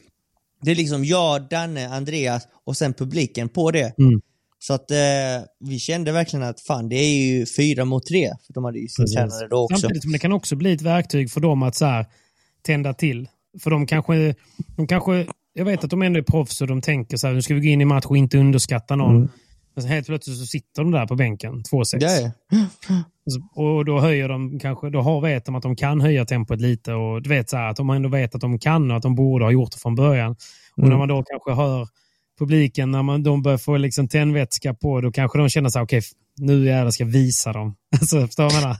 [0.61, 3.99] Det är liksom jag, Danne, Andreas och sen publiken på det.
[3.99, 4.21] Mm.
[4.59, 4.97] Så att eh,
[5.59, 8.33] vi kände verkligen att fan, det är ju fyra mot tre.
[8.47, 9.77] För de hade ju sin tränare då också.
[9.77, 12.05] Samtidigt som det kan också bli ett verktyg för dem att så här,
[12.61, 13.29] tända till.
[13.59, 14.35] För de kanske,
[14.75, 17.41] de kanske, jag vet att de ändå är proffs och de tänker så här, nu
[17.41, 19.15] ska vi gå in i match och inte underskatta någon.
[19.15, 19.29] Mm.
[19.75, 21.83] Men helt plötsligt så sitter de där på bänken, 2-6.
[21.99, 23.03] Ja, ja.
[23.55, 26.93] Och då höjer de kanske, då har, vet de att de kan höja tempot lite
[26.93, 29.15] och du vet så här, att de ändå vet att de kan och att de
[29.15, 30.31] borde ha gjort det från början.
[30.75, 30.89] Och Mm.
[30.89, 31.87] när man då kanske hör
[32.39, 35.85] publiken, när man, de börjar få liksom tändvätska på, då kanske de känner så här,
[35.85, 36.01] okej,
[36.37, 37.75] nu jävlar ska jag visa dem.
[38.01, 38.77] Alltså, förstår du vad jag menar?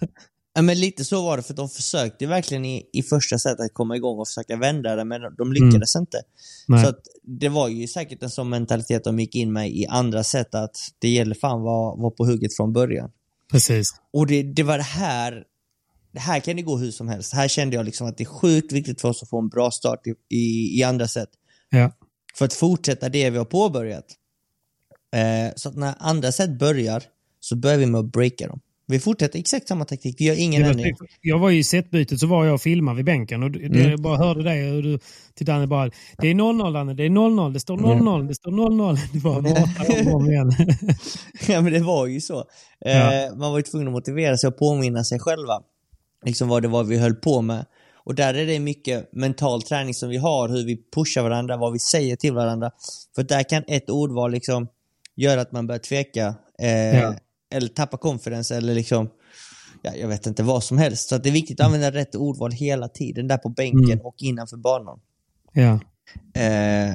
[0.59, 3.73] Ja, men lite så var det, för de försökte verkligen i, i första set att
[3.73, 6.17] komma igång och försöka vända det, men de lyckades inte.
[6.17, 6.25] Mm.
[6.67, 6.83] Nej.
[6.83, 10.23] Så att det var ju säkert en sån mentalitet de gick in med i andra
[10.23, 13.11] set, att det gäller fan vara var på hugget från början.
[13.51, 13.89] Precis.
[14.13, 15.43] Och det, det var det här,
[16.13, 17.33] det här kan det gå hur som helst.
[17.33, 19.71] Här kände jag liksom att det är sjukt viktigt för oss att få en bra
[19.71, 21.29] start i, i, i andra set.
[21.69, 21.91] Ja.
[22.35, 24.05] För att fortsätta det vi har påbörjat.
[25.15, 27.03] Eh, så att när andra set börjar,
[27.39, 28.59] så börjar vi med att breaka dem.
[28.91, 30.95] Vi fortsätter exakt samma taktik, vi gör ingen ändring.
[31.21, 33.89] Jag var ju i setbytet så var jag och filmade vid bänken och Mm.
[33.89, 34.99] jag bara hörde dig och du
[35.39, 38.97] Danne bara Det är 0-0 Danne, det är 0-0, det står 0-0, det står 0-0.
[39.13, 40.51] Det var bara om igen.
[41.47, 42.39] Ja men det var ju så.
[42.85, 43.31] Eh, Ja.
[43.35, 45.61] Man var ju tvungen att motivera sig och påminna sig själva.
[46.25, 47.65] Liksom vad det var vi höll på med.
[47.93, 51.73] Och där är det mycket mental träning som vi har, hur vi pushar varandra, vad
[51.73, 52.71] vi säger till varandra.
[53.15, 54.67] För där kan ett ordval liksom
[55.15, 56.35] göra att man börjar tveka.
[56.61, 57.15] Eh, Ja.
[57.51, 59.09] Eller tappa confidence eller liksom,
[59.81, 61.09] ja, jag vet inte vad som helst.
[61.09, 64.05] Så det är viktigt att använda rätt ordval hela tiden, där på bänken Mm.
[64.05, 64.99] och innanför banan.
[65.53, 65.79] Ja.
[66.41, 66.93] Eh,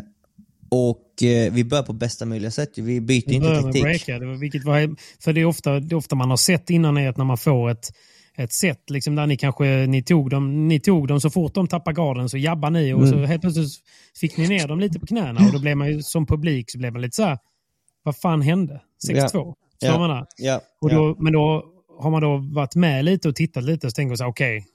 [0.68, 2.78] och eh, vi börjar på bästa möjliga sätt.
[2.78, 3.82] Vi byter Vi inte taktik.
[3.82, 4.18] breaka.
[4.18, 6.96] Det var, vilket var, för det är, ofta, det är ofta man har sett innan
[6.96, 7.88] är att när man får ett,
[8.36, 11.66] ett set liksom där ni kanske ni tog, dem, ni tog dem så fort de
[11.68, 13.72] tappar garden så jabbar ni och så helt plötsligt
[14.20, 16.78] fick ni ner dem lite på knäna och då blev man ju som publik så
[16.78, 17.38] blev man lite så här
[18.02, 18.80] vad fan hände?
[19.10, 19.18] 6-2.
[19.32, 19.54] Ja.
[19.80, 20.26] Förstår man det?
[20.36, 21.64] Ja, Och då, Men då
[22.00, 24.66] har man då varit med lite och tittat lite och tänker man så här, okej,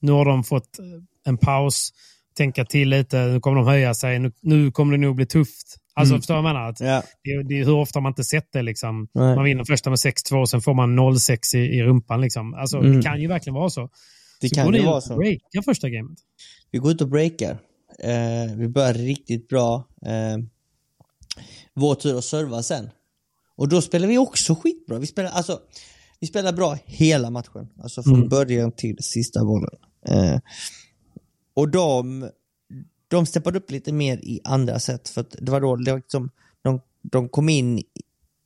[0.00, 0.84] nu har de fått eh,
[1.26, 1.90] en paus,
[2.36, 5.76] tänka till lite, nu kommer de höja sig, nu, nu kommer det nog bli tufft.
[5.94, 6.20] Alltså Mm.
[6.20, 6.68] förstår jag menar?
[6.68, 7.02] Att Ja.
[7.24, 9.08] det, det hur ofta har man inte sett det liksom.
[9.12, 9.34] Nej.
[9.36, 12.54] Man vinner första med 6-2 sen får man 0-6 i, i rumpan liksom.
[12.54, 12.96] Alltså Mm.
[12.96, 13.88] det kan ju verkligen vara så.
[14.40, 15.16] Det så kan går ju vara och så.
[15.16, 16.18] breakar första gamet.
[16.70, 17.58] Vi går ut och breakar.
[17.98, 19.86] Eh, vi börjar riktigt bra.
[20.06, 20.44] Eh,
[21.74, 22.90] vår tur att serva sen.
[23.60, 24.98] Och då spelar vi också skitbra.
[24.98, 25.60] Vi spelar, alltså,
[26.20, 27.68] vi spelar bra hela matchen.
[27.82, 28.28] Alltså från Mm.
[28.28, 29.70] början till sista bollen.
[30.08, 30.38] Eh,
[31.54, 32.28] och de,
[33.08, 35.08] de steppade upp lite mer i andra set.
[35.08, 36.30] För att det var då det var liksom,
[36.62, 37.82] de, de kom in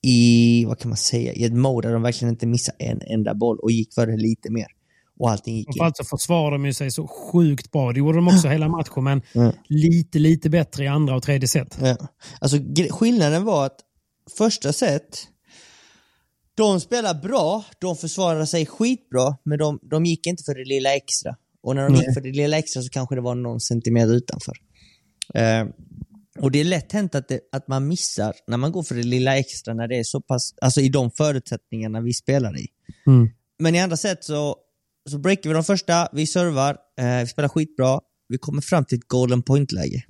[0.03, 3.35] i, vad kan man säga, i ett mode där de verkligen inte missade en enda
[3.35, 4.67] boll och gick för det lite mer.
[5.19, 5.67] Och allting gick.
[5.67, 7.93] Framförallt så försvarar de ju sig så sjukt bra.
[7.93, 9.53] Det gjorde de också hela matchen, men Mm.
[9.69, 11.79] lite, lite bättre i andra och tredje set.
[11.83, 11.97] Ja.
[12.41, 12.59] Alltså
[12.91, 13.77] skillnaden var att
[14.39, 15.29] första set,
[16.55, 20.95] de spelar bra, de försvarade sig skitbra, men de, de gick inte för det lilla
[20.95, 21.37] extra.
[21.63, 22.03] Och när de Nej.
[22.03, 24.57] gick för det lilla extra så kanske det var någon centimeter utanför.
[25.35, 25.67] Eh,
[26.39, 29.03] och det är lätt hänt att, det, att man missar när man går för det
[29.03, 32.67] lilla extra när det är så pass, alltså i de förutsättningarna vi spelar i.
[33.07, 33.31] Mm.
[33.59, 34.57] Men i andra set så,
[35.11, 38.99] så breakar vi de första, vi servar, eh, vi spelar skitbra, vi kommer fram till
[38.99, 40.05] ett golden point-läge.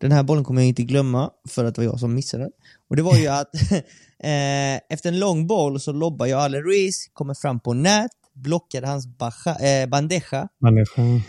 [0.00, 2.52] Den här bollen kommer jag inte glömma för att det var jag som missade den.
[2.88, 3.54] Och det var ju att
[4.22, 8.86] eh, efter en lång boll så lobbar jag Ale Ruiz, kommer fram på nät, blockade
[8.86, 10.48] hans baja, eh, bandeja.
[10.94, 11.22] Fan-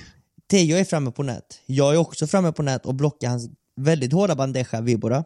[0.49, 1.61] Teo är framme på nät.
[1.65, 3.49] Jag är också framme på nät och blockar hans
[3.81, 5.23] väldigt hårda bandeja, Vibora.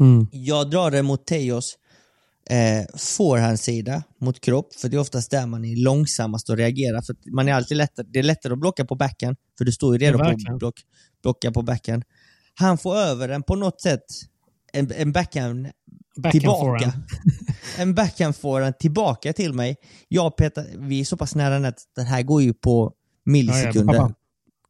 [0.00, 0.26] Mm.
[0.32, 1.76] Jag drar den mot Teos
[2.50, 7.02] eh, forehandsida mot kropp, för det är oftast där man är långsammast att reagera.
[7.02, 9.94] För man är alltid lättare, det är lättare att blocka på backhand, för du står
[9.94, 10.74] ju redo på att block,
[11.22, 12.02] blocka på backhand.
[12.54, 14.04] Han får över den på något sätt,
[14.72, 15.68] en, en backhand
[16.16, 16.92] Backhand tillbaka.
[17.78, 19.76] en backhand forehand tillbaka till mig.
[20.08, 22.92] Jag petar, vi är så pass nära nät, det här går ju på
[23.24, 23.94] millisekunder.
[23.94, 24.14] Ja, ja, bam,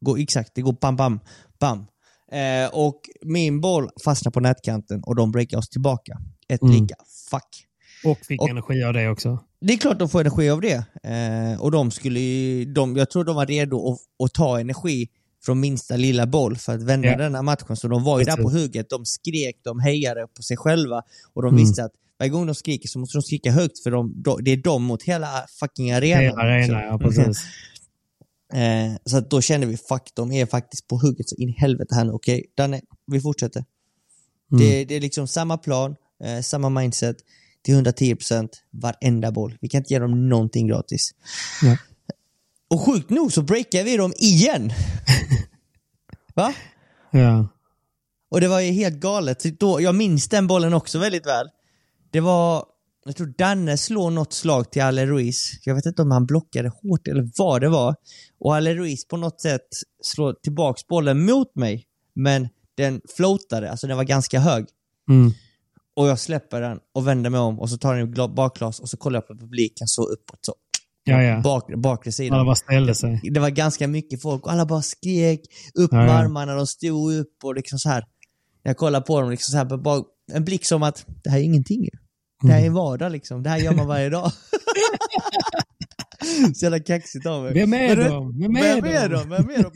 [0.01, 1.19] Går, exakt, det går bam, bam,
[1.59, 1.85] bam.
[2.31, 6.17] Eh, och min boll fastnar på nätkanten och de breakar oss tillbaka.
[6.49, 6.73] Ett Mm.
[6.81, 6.95] lika.
[7.31, 7.65] Fuck.
[8.05, 9.39] Och fick Och- energi av det också.
[9.61, 10.83] Det är klart de får energi av det.
[11.03, 15.07] Eh, och de skulle ju, de, jag tror de var redo att, att ta energi
[15.45, 17.17] från minsta lilla boll för att vända Ja.
[17.17, 17.75] den här matchen.
[17.75, 21.01] Så de var ju där på hugget, de skrek, de hejade på sig själva
[21.33, 21.63] och de Mm.
[21.63, 24.51] visste att varje gång de skriker så måste de skrika högt för de, de, det
[24.51, 26.23] är de mot hela fucking arenan.
[26.23, 27.37] Hela arena, ja precis.
[28.53, 31.51] Eh, så att då kände vi, fuck, de är faktiskt på hugget så in i
[31.51, 32.11] helvete här nu.
[32.11, 33.65] Okej, Danne, vi fortsätter.
[34.51, 34.63] Mm.
[34.63, 37.17] Det, det är liksom samma plan, eh, samma mindset
[37.63, 39.57] till 110% varenda boll.
[39.61, 41.11] Vi kan inte ge dem någonting gratis.
[41.61, 41.77] Ja.
[42.69, 44.71] Och sjukt nog så breakar vi dem igen.
[46.35, 46.53] Va?
[47.11, 47.47] Ja.
[48.31, 49.41] Och det var ju helt galet.
[49.41, 51.47] Så Då, jag minns den bollen också väldigt väl.
[52.11, 52.65] Det var,
[53.05, 55.51] jag tror Danne slår något slag till Ale Ruiz.
[55.63, 57.95] Jag vet inte om han blockade hårt eller vad det var.
[58.39, 59.67] Och Ale Ruiz på något sätt
[60.03, 61.85] slår tillbaks bollen mot mig.
[62.15, 64.65] Men den floatade, alltså den var ganska hög.
[65.09, 65.31] Mm.
[65.95, 68.89] Och jag släpper den och vänder mig om och så tar den i bakglas och
[68.89, 70.53] så kollar jag på publiken så uppåt så.
[71.09, 71.41] Ja, ja.
[71.41, 72.33] Bak, bakre sidan.
[72.35, 73.19] Alla bara ställde sig.
[73.23, 75.41] Det var ganska mycket folk och alla bara skrek
[75.73, 76.13] upp Ja, med ja.
[76.13, 78.03] armarna, de stod upp och liksom så här.
[78.63, 81.43] Jag kollar på dem liksom så här, bak, en blick som att det här är
[81.43, 81.89] ingenting ju.
[82.41, 84.31] Det här är en vardag liksom, det här gör man varje dag.
[86.55, 87.53] så jävla kaxigt av mig.
[87.53, 88.39] Vem är Men de?
[88.39, 89.15] Vem Vem är är de?
[89.15, 89.29] de?
[89.29, 89.71] Vem är de?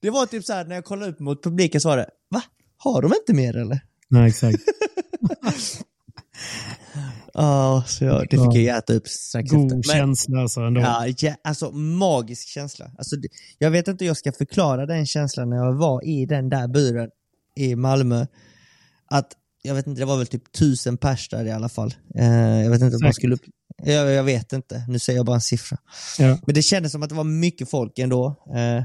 [0.00, 2.42] Det var typ så här när jag kollade upp mot publiken så var det, va?
[2.76, 3.80] Har de inte mer eller?
[4.08, 4.58] Nej, exakt.
[7.34, 9.74] Ja, så det fick jag äta upp strax God efter.
[9.74, 10.80] Men- känsla alltså ändå.
[10.80, 12.90] Ja, ja, alltså magisk känsla.
[12.98, 16.26] Alltså, det- jag vet inte hur jag ska förklara den känslan när jag var i
[16.26, 17.10] den där buren
[17.56, 18.26] i Malmö.
[19.06, 21.94] Att, jag vet inte, det var väl typ tusen pers där i alla fall.
[22.14, 22.26] Eh,
[22.62, 23.42] jag vet inte om man skulle upp...
[23.82, 25.78] jag, jag vet inte, nu säger jag bara en siffra.
[26.18, 26.38] Ja.
[26.46, 28.26] Men det kändes som att det var mycket folk ändå.
[28.56, 28.82] Eh,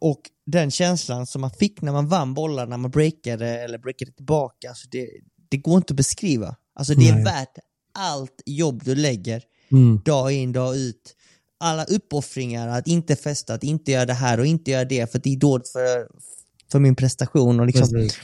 [0.00, 4.12] och den känslan som man fick när man vann bollar, när man breakade eller breakade
[4.12, 5.08] tillbaka, alltså det,
[5.48, 6.56] det går inte att beskriva.
[6.78, 7.24] Alltså det är Nej.
[7.24, 7.58] värt
[7.94, 10.00] allt jobb du lägger Mm.
[10.04, 11.14] dag in, dag ut.
[11.60, 15.18] Alla uppoffringar, att inte festa, att inte göra det här och inte göra det för
[15.18, 16.08] det är dåligt för,
[16.72, 17.60] för min prestation.
[17.60, 17.88] Och, liksom.
[17.92, 18.18] Precis.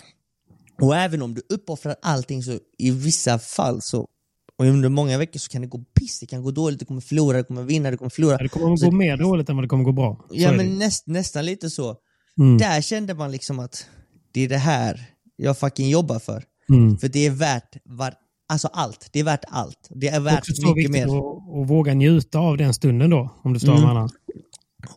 [0.80, 4.08] och även om du uppoffrar allting så i vissa fall så
[4.56, 7.00] och under många veckor så kan det gå piss, det kan gå dåligt, du kommer
[7.00, 8.32] förlora, du kommer vinna, du kommer förlora.
[8.32, 10.24] Ja, Det kommer att gå mer dåligt än vad det kommer att gå bra.
[10.28, 11.96] Så Ja men näst, nästan lite så.
[12.38, 12.58] Mm.
[12.58, 13.86] Där kände man liksom att
[14.32, 16.44] det är det här jag fucking jobbar för.
[16.68, 16.98] Mm.
[16.98, 18.14] För det är värt var,
[18.48, 19.08] alltså allt.
[19.12, 19.88] Det är värt allt.
[19.90, 21.04] Det är värt så mycket mer.
[21.04, 23.88] att, att våga njuta av den stunden då, om du förstår Mm.
[23.88, 24.10] menar.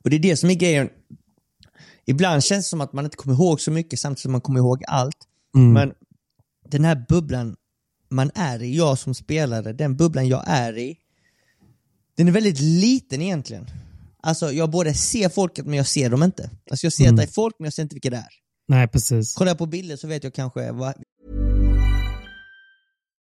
[0.03, 0.89] Och det är det som är grejen.
[2.05, 4.59] Ibland känns det som att man inte kommer ihåg så mycket samtidigt som man kommer
[4.59, 5.17] ihåg allt.
[5.55, 5.73] Mm.
[5.73, 5.93] Men
[6.69, 7.55] den här bubblan
[8.09, 10.97] man är i, jag som spelare, den bubblan jag är i,
[12.17, 13.65] den är väldigt liten egentligen.
[14.21, 16.49] Alltså jag både ser folket men jag ser dem inte.
[16.71, 17.15] Alltså jag ser Mm.
[17.15, 18.27] att det är folk men jag ser inte vilka det är.
[18.67, 19.35] Nej, precis.
[19.35, 20.93] Kollar jag på bilder så vet jag kanske vad,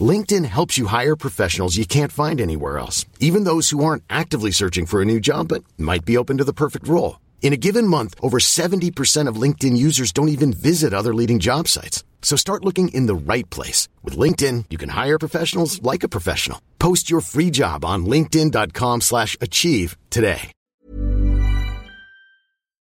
[0.00, 4.50] LinkedIn helps you hire professionals you can't find anywhere else, even those who aren't actively
[4.50, 7.20] searching for a new job but might be open to the perfect role.
[7.42, 11.68] In a given month, over 70% of LinkedIn users don't even visit other leading job
[11.68, 12.02] sites.
[12.22, 13.86] So start looking in the right place.
[14.02, 16.60] With LinkedIn, you can hire professionals like a professional.
[16.80, 20.50] Post your free job on linkedin.com slash achieve today.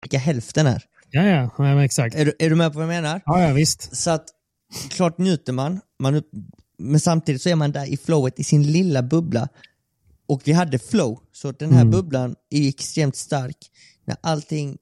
[0.05, 0.83] vilka hälften är.
[1.11, 2.15] Ja, ja, ja exakt.
[2.15, 3.21] Är du, är du med på vad jag menar?
[3.25, 3.95] Ja, ja, visst.
[3.95, 4.25] Så att
[4.89, 6.29] klart njuter man, man upp,
[6.77, 9.47] men samtidigt så är man där i flowet i sin lilla bubbla.
[10.27, 13.57] Och vi hade flow, så den här bubblan är extremt stark.
[14.05, 14.77] När allting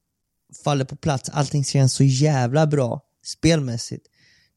[0.64, 4.06] faller på plats, allting känns så jävla bra spelmässigt.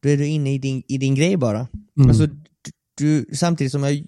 [0.03, 1.69] Då är du inne i din, i din grej bara.
[2.09, 4.07] Alltså, du, du, samtidigt som jag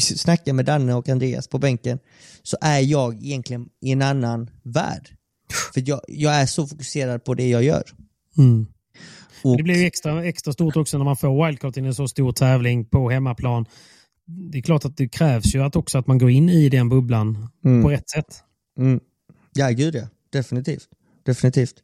[0.00, 1.98] snackar med Danne och Andreas på bänken
[2.42, 5.16] så är jag egentligen i en annan värld.
[5.74, 7.84] För jag, jag är så fokuserad på det jag gör.
[8.38, 8.66] Mm.
[9.44, 12.08] Och, Det blir ju extra, extra stort också när man får wildcard i en så
[12.08, 13.66] stor tävling på hemmaplan.
[14.26, 16.88] Det är klart att det krävs ju att också att man går in i den
[16.88, 17.48] bubblan
[17.82, 18.42] på rätt sätt.
[18.78, 19.00] Mm.
[19.52, 20.08] Ja, gud ja.
[20.32, 20.88] Definitivt.
[21.24, 21.74] Definitivt.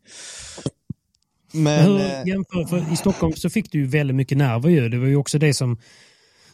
[1.53, 1.85] Men Men...
[1.87, 4.89] hur jämför, för I Stockholm så fick du ju väldigt mycket nerver ju.
[4.89, 5.79] Det var ju också det som,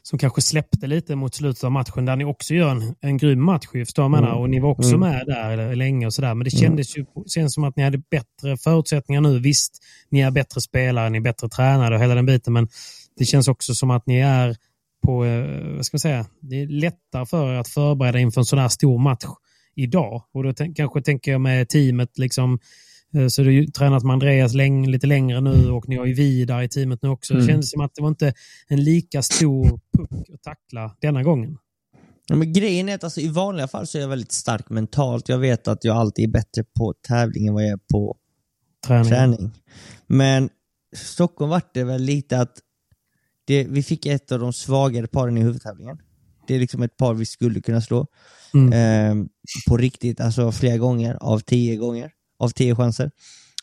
[0.08, 3.42] som kanske släppte lite mot slutet av matchen där ni också gör en, en grym
[3.42, 4.32] match ju, förstår menar?
[4.32, 6.34] Och ni var också med där länge och sådär.
[6.34, 9.38] Men det kändes ju känns som att ni hade bättre förutsättningar nu.
[9.38, 12.52] Visst, ni är bättre spelare, ni är bättre tränare och hela den biten.
[12.52, 12.68] Men
[13.16, 14.56] det känns också som att ni är
[15.06, 18.44] på, eh, vad ska man säga, det är lättare för er att förbereda inför en
[18.44, 19.24] sån här stor match
[19.74, 20.22] idag.
[20.32, 22.58] Och då kanske tänker jag med teamet liksom
[23.30, 26.62] Så du har tränat med Andreas läng, lite längre nu och ni har ju Vidar
[26.62, 27.34] i teamet nu också.
[27.34, 28.34] Det kändes som att det var inte
[28.68, 31.58] en lika stor puck att tackla denna gången.
[32.28, 35.28] Ja, men grejen är att alltså, i vanliga fall så är jag väldigt stark mentalt.
[35.28, 38.16] Jag vet att jag alltid är bättre på tävling än vad jag är på
[38.86, 39.10] Träning.
[39.10, 39.52] träning.
[40.06, 40.48] Men
[40.96, 42.58] Stockholm vart det väl lite att
[43.44, 45.98] det, vi fick ett av de svagare paren i huvudtävlingen.
[46.46, 48.06] Det är liksom ett par vi skulle kunna slå.
[48.54, 48.72] Mm.
[48.72, 49.26] Eh,
[49.68, 52.10] på riktigt, alltså flera gånger av tio gånger.
[52.38, 53.10] Av tio chanser.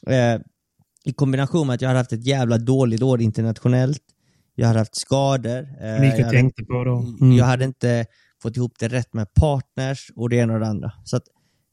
[0.07, 0.39] Eh,
[1.05, 4.01] I kombination med att jag har haft ett jävla dåligt år internationellt.
[4.55, 5.67] Jag har haft skador.
[5.81, 6.99] Eh, gick jag hade tänkte på då.
[7.21, 7.37] Mm.
[7.37, 8.05] jag hade inte
[8.41, 10.91] fått ihop det rätt med partners och det ena och det andra.
[11.03, 11.19] Så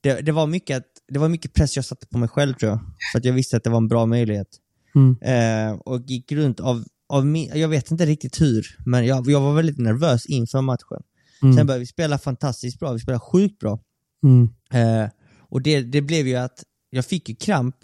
[0.00, 2.70] det, det, var mycket, att- det var mycket press jag satte på mig själv tror
[2.70, 2.80] jag.
[3.12, 4.48] För att jag visste att det var en bra möjlighet.
[4.94, 5.16] Mm.
[5.22, 9.40] Eh, och gick runt av, av min, jag vet inte riktigt hur, men jag, jag
[9.40, 11.02] var väldigt nervös inför matchen.
[11.42, 11.56] Mm.
[11.56, 13.78] Sen började vi spela fantastiskt bra, vi spelade sjukt bra.
[14.22, 14.48] Mm.
[14.72, 17.76] Eh, och det, det blev ju att jag fick ju kramp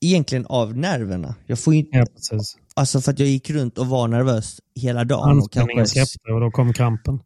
[0.00, 1.34] egentligen av nerverna.
[1.46, 2.56] Jag får ju, Ja, precis.
[2.74, 5.30] Alltså för att jag gick runt och var nervös hela dagen.
[5.30, 7.20] Anspänningen släppte och då kom krampen.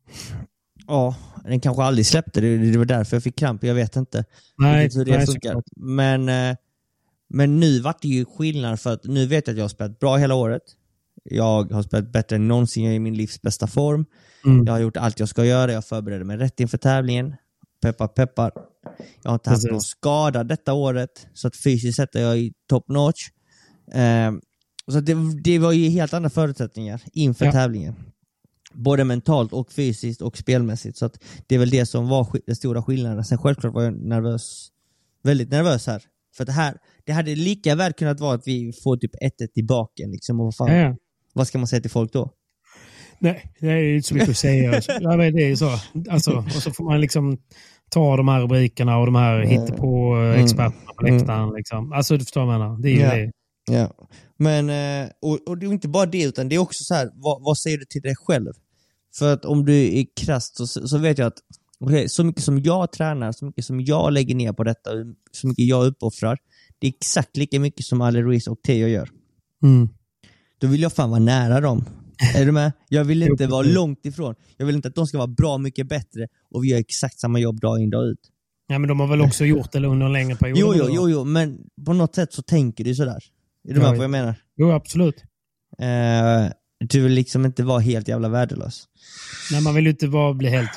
[0.86, 4.24] ja, den kanske aldrig släppte, det, det var därför jag fick kramp, jag vet inte.
[4.58, 5.48] Nej, hur det nej, funkar.
[5.48, 5.64] såklart.
[5.76, 6.56] Men, eh,
[7.28, 9.98] men nu vart det ju skillnad för att nu vet jag att jag har spelat
[9.98, 10.62] bra hela året.
[11.24, 14.04] Jag har spelat bättre än någonsin, jag är i min livs bästa form.
[14.44, 14.66] Mm.
[14.66, 17.36] Jag har gjort allt jag ska göra, jag förbereder mig rätt inför tävlingen.
[17.82, 18.52] Peppar peppar.
[19.22, 19.70] Jag har inte haft Precis.
[19.70, 23.28] någon skada detta året, så att fysiskt sett är jag i top notch.
[23.92, 24.32] Eh,
[24.92, 27.52] så det, det var ju helt andra förutsättningar inför Ja.
[27.52, 27.94] tävlingen.
[28.72, 30.98] Både mentalt och fysiskt och spelmässigt.
[30.98, 33.24] Så att det är väl det som var den stora skillnaden.
[33.24, 34.68] Sen självklart var jag nervös,
[35.22, 36.02] väldigt nervös här.
[36.36, 39.62] För det här, det hade lika väl kunnat vara att vi får typ 1-1 i
[39.62, 40.10] baken.
[40.10, 40.96] Liksom, och vad, fan, ja.
[41.32, 42.30] vad ska man säga till folk då?
[43.18, 44.80] Nej, det är ju inte så mycket att säga.
[45.00, 45.78] ja, men det är ju så.
[46.10, 47.38] Alltså, och så får man liksom
[47.90, 51.52] ta de här rubrikerna och de här eh, experterna på läktaren.
[51.56, 51.92] Liksom.
[51.92, 52.82] Alltså, du förstår vad jag menar.
[52.82, 53.14] Det är ju Ja.
[53.14, 53.30] det.
[53.72, 54.08] Ja.
[54.36, 57.10] Men, eh, och, och det är inte bara det, utan det är också så här,
[57.14, 58.52] vad, vad säger du till dig själv?
[59.18, 61.38] För att om du är krasst så, så vet jag att
[61.80, 64.90] okej, så mycket som jag tränar, så mycket som jag lägger ner på detta,
[65.32, 66.38] så mycket jag uppoffrar,
[66.78, 69.08] det är exakt lika mycket som Ale Ruiz och Theo gör.
[69.62, 69.88] Mm.
[70.58, 71.84] Då vill jag fan vara nära dem.
[72.34, 72.72] Är du med?
[72.88, 74.34] Jag vill inte vara långt ifrån.
[74.56, 77.38] Jag vill inte att de ska vara bra mycket bättre och vi gör exakt samma
[77.38, 78.30] jobb dag in dag ut.
[78.66, 80.58] Ja, men de har väl också gjort det under en längre period?
[80.58, 83.18] Jo, jo, jo, jo, men på något sätt så tänker du sådär.
[83.68, 84.34] Är du Ja, med på vad jag menar?
[84.56, 85.22] Jo, absolut.
[85.78, 86.52] Eh,
[86.88, 88.84] du vill liksom inte vara helt jävla värdelös.
[89.52, 90.70] Nej, man vill ju inte bara bli helt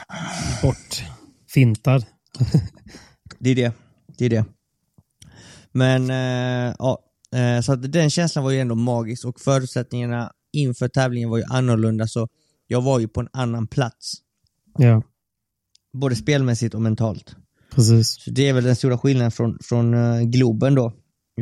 [0.62, 2.06] bortfintad.
[3.40, 3.74] Det är det.
[4.18, 4.46] Det är det.
[5.72, 7.00] Men, eh, ja.
[7.36, 11.44] Eh, så att den känslan var ju ändå magisk och förutsättningarna inför tävlingen var ju
[11.50, 12.28] annorlunda så
[12.68, 14.14] jag var ju på en annan plats.
[14.78, 15.02] Ja,
[15.94, 17.36] Både spelmässigt och mentalt.
[17.76, 18.08] precis.
[18.24, 20.94] Så det är väl den stora skillnaden från, från eh, Globen då.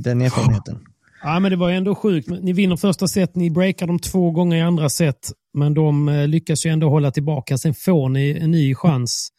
[0.04, 0.80] Den erfarenheten.
[1.24, 2.30] Ja, men det var ju ändå sjukt.
[2.30, 6.28] Ni vinner första set, ni breakar dem två gånger i andra set, men de eh,
[6.28, 7.58] lyckas ju ändå hålla tillbaka.
[7.58, 9.30] Sen får ni en ny chans.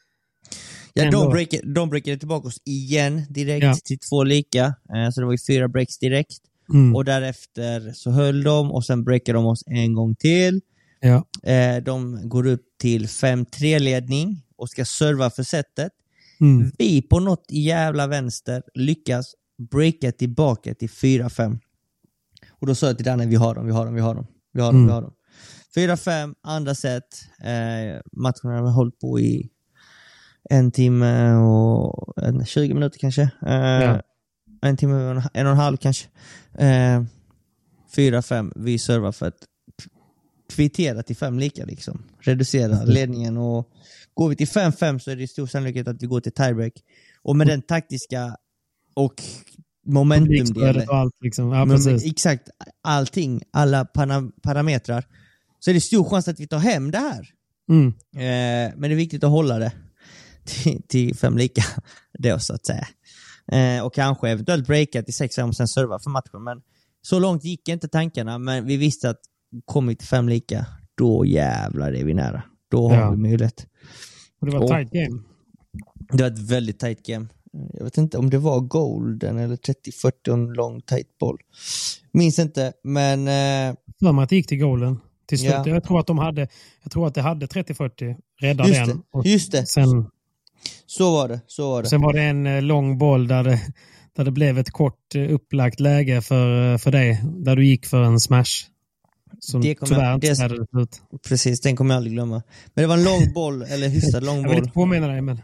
[0.92, 1.22] Ja, Ändå.
[1.24, 3.74] de breakade, de breakade tillbaka oss igen direkt Ja.
[3.84, 4.64] till två lika.
[4.64, 6.38] Eh, så det var ju fyra breaks direkt.
[6.74, 6.96] Mm.
[6.96, 10.60] Och därefter så höll de och sen breakade de oss en gång till.
[11.00, 11.24] Ja.
[11.52, 15.92] Eh, de går upp till 5-3 ledning och ska serva för setet.
[16.40, 16.70] Mm.
[16.78, 19.34] Vi på något jävla vänster lyckas
[19.70, 21.58] breaka tillbaka till 4-5.
[22.60, 24.26] Och då sa jag till Danne, vi har dem, vi har dem, vi har dem.
[24.52, 24.86] Vi har dem, Mm.
[24.86, 25.12] vi har dem.
[25.74, 27.02] 4-5, andra set.
[27.44, 29.50] Eh, matchen har hållit på i
[30.50, 33.22] en timme och en, 20 minuter kanske.
[33.22, 34.02] Eh, Ja.
[34.62, 36.08] En timme en, en och en halv kanske.
[36.54, 37.02] Eh,
[37.96, 39.38] 4-5, vi servar för att
[40.48, 42.02] kvittera till fem lika liksom.
[42.20, 43.70] Reducera ledningen och
[44.14, 46.72] går vi till 5-5 så är det stor sannolikhet att vi går till tiebreak.
[47.22, 48.36] Och med den taktiska
[48.94, 49.22] och
[49.86, 51.14] momentumdelen, Publikstödet och allt.
[51.20, 51.52] Liksom.
[51.52, 52.48] Ja, men, exakt
[52.82, 53.84] allting, alla
[54.42, 55.06] parametrar,
[55.58, 57.28] så är det stor chans att vi tar hem det här.
[57.68, 57.86] Mm.
[58.14, 59.72] Eh, men det är viktigt att hålla det
[60.44, 61.62] till, till fem lika
[62.18, 62.86] då så att säga.
[63.52, 66.44] Eh, och kanske eventuellt breaka till 6-5 och sen serva för matchen.
[66.44, 66.62] Men
[67.02, 69.20] så långt gick inte tankarna, men vi visste att
[69.64, 72.42] kom vi till fem lika, då jävlar är vi nära.
[72.70, 73.10] Då har Ja.
[73.10, 73.66] vi möjlighet.
[74.40, 75.22] Och det var ett tight game.
[76.12, 77.26] Det var ett väldigt tight game.
[77.72, 81.38] Jag vet inte om det var golden eller 30-40 och en lång tight boll.
[82.12, 85.52] Minns inte, men eh, för mig att det gick till goalen till slut.
[85.52, 85.68] Ja.
[85.68, 86.48] Jag tror att de hade,
[86.82, 88.96] jag tror att det hade 30-40, räddade just den.
[88.96, 89.02] det.
[89.10, 89.66] Och Just det.
[89.66, 90.06] Sen,
[90.86, 91.40] Så var det.
[91.46, 91.88] Så var det.
[91.88, 93.60] sen var det en eh, lång boll där det,
[94.16, 97.22] där det blev ett kort eh, upplagt läge för, eh, för dig.
[97.24, 98.44] Där du gick för en smash.
[99.40, 101.02] Som Det kommer tyvärr jag- inte städades ut.
[101.28, 102.42] Precis, den kommer jag aldrig glömma.
[102.74, 104.58] Men det var en lång boll, eller hyfsat lång Jag vill boll.
[104.58, 105.40] inte påminna dig, men...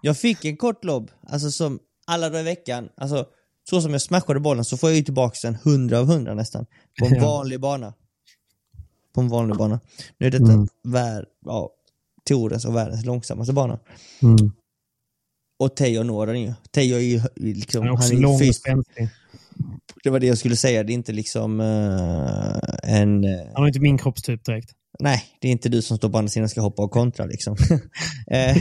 [0.00, 2.88] Jag fick en kort lobb, alltså som alla dagar i veckan.
[2.96, 3.26] Alltså,
[3.70, 6.66] så som jag smashade bollen så får jag ju tillbaka en 100 av 100 nästan.
[7.00, 7.92] På en vanlig bana.
[9.14, 9.80] På en vanlig bana.
[10.18, 10.68] Nu är detta Mm.
[10.84, 11.70] vär, ja,
[12.26, 13.78] Torens och världens långsammaste bana.
[14.22, 14.36] Mm.
[15.58, 16.52] Och Teo når den ju.
[16.70, 19.08] Teo är ju liksom, Han är också ju lång och spänstig.
[20.04, 23.24] Det var det jag skulle säga, det är inte liksom eh, en...
[23.24, 24.70] eh, Han har inte min kroppstyp direkt.
[25.00, 27.26] Nej, det är inte du som står på andra sidan och ska hoppa och kontra
[27.26, 27.56] liksom.
[28.30, 28.56] Eh,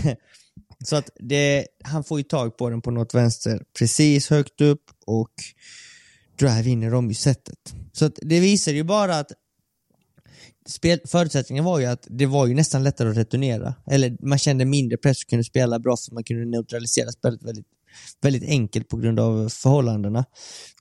[0.86, 4.84] så att det, han får ju tag på den på något vänster precis högt upp
[5.05, 5.32] och
[6.39, 7.76] drive vinner dem ju sättet.
[7.91, 9.32] Så att det visar ju bara att
[10.70, 13.76] spel, förutsättningen var ju att det var ju nästan lättare att returnera.
[13.86, 17.66] Eller man kände mindre press och kunde spela bra för man kunde neutralisera spelet väldigt,
[18.22, 20.26] väldigt enkelt på grund av förhållandena.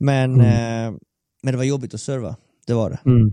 [0.01, 0.93] Men, eh,
[1.43, 2.99] men det var jobbigt att serva, det var det.
[3.11, 3.32] Mm.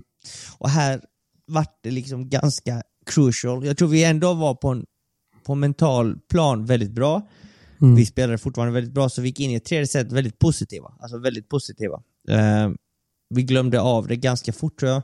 [0.57, 1.01] Och här
[1.47, 3.65] vart det liksom ganska crucial.
[3.65, 4.85] Jag tror vi ändå var på en
[5.45, 7.27] på mental plan väldigt bra.
[7.81, 7.95] Mm.
[7.95, 10.93] Vi spelade fortfarande väldigt bra, så vi gick in i ett tredje set väldigt positiva.
[10.99, 12.03] Alltså väldigt positiva.
[12.29, 12.69] Eh,
[13.29, 15.01] vi glömde av det ganska fort tror jag.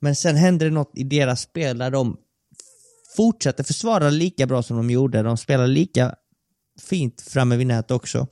[0.00, 2.16] Men sen hände det något i deras spel där de
[3.16, 5.22] fortsatte försvara lika bra som de gjorde.
[5.22, 6.14] De spelade lika
[6.80, 8.26] fint framme vid nät också.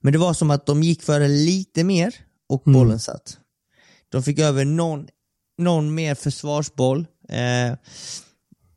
[0.00, 2.14] Men det var som att de gick före lite mer
[2.48, 2.78] och Mm.
[2.80, 3.38] bollen satt.
[4.08, 5.08] De fick över någon,
[5.58, 7.06] någon mer försvarsboll.
[7.28, 7.78] Eh,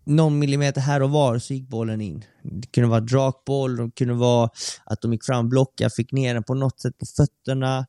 [0.05, 2.25] någon millimeter här och var så gick bollen in.
[2.43, 4.49] Det kunde vara drakboll, det kunde vara
[4.85, 7.85] att de gick fram, blockade, fick ner den på något sätt på fötterna.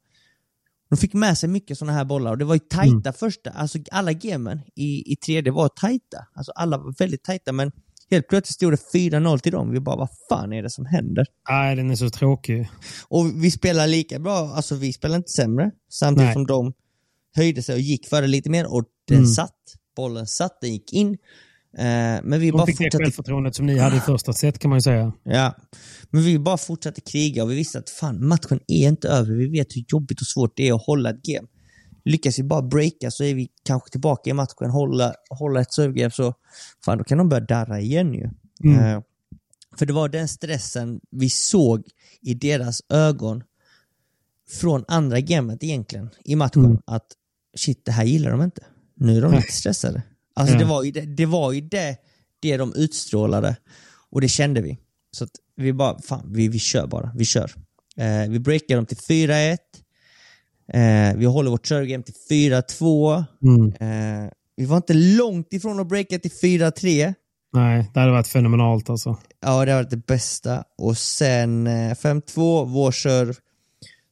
[0.91, 3.79] De fick med sig mycket sådana här bollar och det var ju tajta första, alltså
[3.91, 6.27] alla gamen i, i tredje var tajta.
[6.35, 7.73] Alltså alla var väldigt tajta men
[8.11, 9.71] helt plötsligt stod det 4-0 till dem.
[9.71, 11.27] Vi bara, vad fan är det som händer?
[11.51, 12.69] Nej, den är så tråkig.
[13.09, 16.35] Och vi spelar lika bra, alltså vi spelar inte sämre, samtidigt Nej.
[16.35, 16.73] som de
[17.37, 19.29] höjde sig och gick före lite mer och den Mm.
[19.31, 19.57] satt.
[19.97, 21.19] Bollen satt, den gick in.
[21.79, 24.59] Eh, men vi De bara fick det fortsatte självförtroendet som ni hade i första set
[24.59, 25.13] kan man ju säga.
[25.23, 25.57] Ja,
[26.11, 29.35] men vi bara fortsatte kriga och vi visste att fan, matchen är inte över.
[29.35, 31.49] Vi vet hur jobbigt och svårt det är att hålla ett game.
[32.05, 36.11] Lyckas vi bara breaka så är vi kanske tillbaka i matchen, hålla, hålla ett servegame
[36.11, 36.35] så
[36.85, 38.31] fan, då kan de börja darra igen ju.
[38.65, 38.85] Mm.
[38.85, 39.03] Eh,
[39.79, 41.83] för det var den stressen vi såg
[42.21, 43.43] i deras ögon
[44.51, 46.65] från andra gamet egentligen i matchen.
[46.65, 46.79] Mm.
[46.87, 47.07] Att
[47.57, 48.63] shit, det här gillar de inte.
[48.95, 50.03] Nu är de lite stressade.
[50.35, 50.59] Alltså Ja.
[50.61, 51.97] det var ju det, det, var ju det,
[52.41, 53.57] det de utstrålade.
[54.11, 54.79] Och det kände vi.
[55.13, 57.13] Så att vi bara, fan, vi, vi kör bara.
[57.15, 57.51] Vi kör.
[57.97, 59.57] Eh, vi breakar dem till 4-1.
[60.73, 63.25] Eh, vi håller vårt servegame till 4-2.
[63.43, 63.73] Mm.
[64.25, 67.15] Eh, vi var inte långt ifrån att breaka till 4-3.
[67.53, 69.17] Nej, det hade varit fenomenalt alltså.
[69.41, 70.65] Ja, det har varit det bästa.
[70.79, 73.35] Och sen eh, 5-2, vår serve.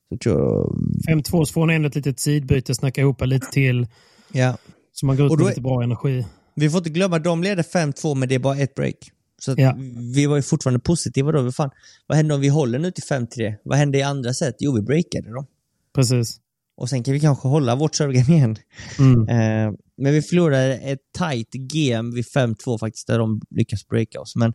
[0.09, 0.77] Jag,
[1.09, 3.87] 5-2 så får ni ändå ett litet sidbyte, snacka ihop lite till.
[4.33, 4.57] ja.
[5.01, 6.27] Så man går ut med då är- lite bra energi.
[6.55, 8.97] Vi får inte glömma de leder 5-2 men det är bara ett break.
[9.41, 9.77] Så Ja.
[10.15, 11.43] vi var ju fortfarande positiva då.
[11.43, 11.71] Vad Fan,
[12.07, 13.57] vad händer om vi håller nu till 5-3?
[13.65, 14.57] Vad händer i andra set?
[14.59, 15.47] Jo, vi breakade dem.
[15.95, 16.41] Precis.
[16.77, 18.57] Och sen kan vi kanske hålla vårt servegame igen.
[18.99, 19.29] Mm.
[19.29, 24.37] Eh, men vi förlorade ett tight game vid 5-2 faktiskt, där de lyckas breaka oss.
[24.37, 24.53] Men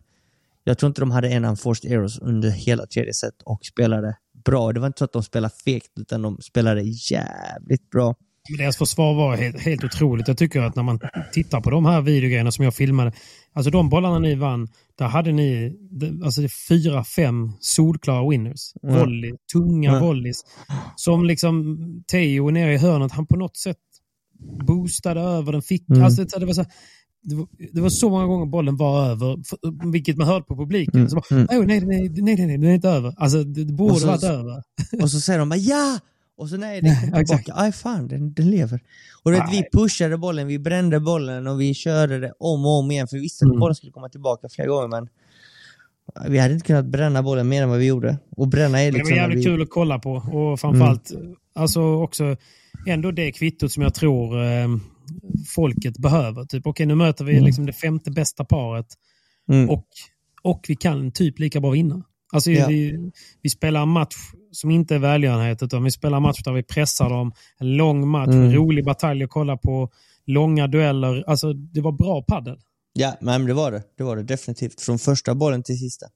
[0.64, 4.72] jag tror inte de hade en unforced errors under hela tredje set och spelade bra.
[4.72, 8.14] Det var inte så att de spelade fegt, utan de spelade jävligt bra.
[8.48, 10.28] Men deras försvar var helt, helt otroligt.
[10.28, 10.98] Jag tycker att när man
[11.32, 13.12] tittar på de här videogrejerna som jag filmade.
[13.52, 14.68] Alltså de bollarna ni vann,
[14.98, 15.76] där hade ni
[16.24, 18.72] alltså fyra, fem solklara winners.
[18.82, 18.98] Mm.
[18.98, 20.02] Volley, tunga Mm.
[20.02, 20.40] volleys.
[20.96, 21.78] Som liksom
[22.10, 23.76] Teo nere i hörnet, han på något sätt
[24.66, 25.62] boostade över den.
[25.62, 26.02] Fick, Mm.
[26.02, 26.64] alltså, det, var så,
[27.22, 30.56] det, var, det var så många gånger bollen var över, för, vilket man hörde på
[30.56, 30.96] publiken.
[31.00, 31.08] Mm.
[31.08, 31.46] Så bara, Mm.
[31.50, 33.14] "Åh, nej, nej, nej, nej, nej, den är inte över.
[33.16, 34.62] Alltså det, det borde Och så- varit över.
[35.02, 35.98] Och så säger de bara ja!
[36.36, 37.44] Och så nej, den kom exakt.
[37.44, 37.62] tillbaka.
[37.64, 38.80] Aj fan, den, den lever.
[39.22, 42.90] Och vet, vi pushade bollen, vi brände bollen och vi körde det om och om
[42.90, 43.60] igen för vi visste att Mm.
[43.60, 45.08] bollen skulle komma tillbaka flera gånger men
[46.28, 48.18] vi hade inte kunnat bränna bollen mer än vad vi gjorde.
[48.36, 49.10] Och bränna är Men det liksom...
[49.10, 49.50] var när jävligt vi...
[49.50, 50.12] kul att kolla på.
[50.12, 51.12] Och framförallt
[51.54, 52.36] alltså också
[52.86, 54.68] ändå det kvittot som jag tror eh,
[55.54, 56.44] folket behöver.
[56.44, 57.44] Typ, okej, nu möter vi Mm.
[57.44, 58.86] liksom det femte bästa paret
[59.48, 59.70] Mm.
[59.70, 59.86] och,
[60.42, 62.02] och vi kan typ lika bra vinna.
[62.32, 62.66] Alltså, Ja.
[62.68, 63.10] vi,
[63.42, 64.14] vi spelar en match
[64.54, 67.32] som inte är välgörenhet, utan vi spelar en match där vi pressar dem.
[67.58, 68.52] En lång match, en Mm.
[68.52, 69.90] rolig batalj att kolla på.
[70.26, 71.24] Långa dueller.
[71.26, 72.58] Alltså, det var bra paddel.
[72.92, 73.82] Ja, men det var det.
[73.98, 74.80] Det var det definitivt.
[74.80, 76.06] Från första bollen till sista.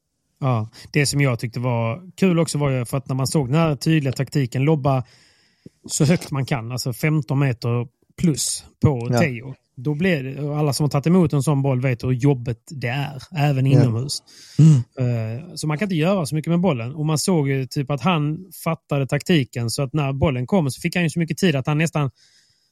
[0.41, 3.47] Ja, det som jag tyckte var kul också var ju för att när man såg
[3.49, 5.05] den här tydliga taktiken, lobba
[5.89, 7.87] så högt man kan, alltså 15 meter
[8.21, 9.19] plus på Ja.
[9.21, 9.55] Teo.
[9.81, 12.89] Då blir det, alla som har tagit emot en sån boll vet hur jobbigt det
[12.89, 13.83] är, även Ja.
[13.83, 14.19] inomhus.
[14.99, 16.95] Eh, Så man kan inte göra så mycket med bollen.
[16.95, 20.81] Och man såg ju typ att han fattade taktiken så att när bollen kom så
[20.81, 22.11] fick han ju så mycket tid att han nästan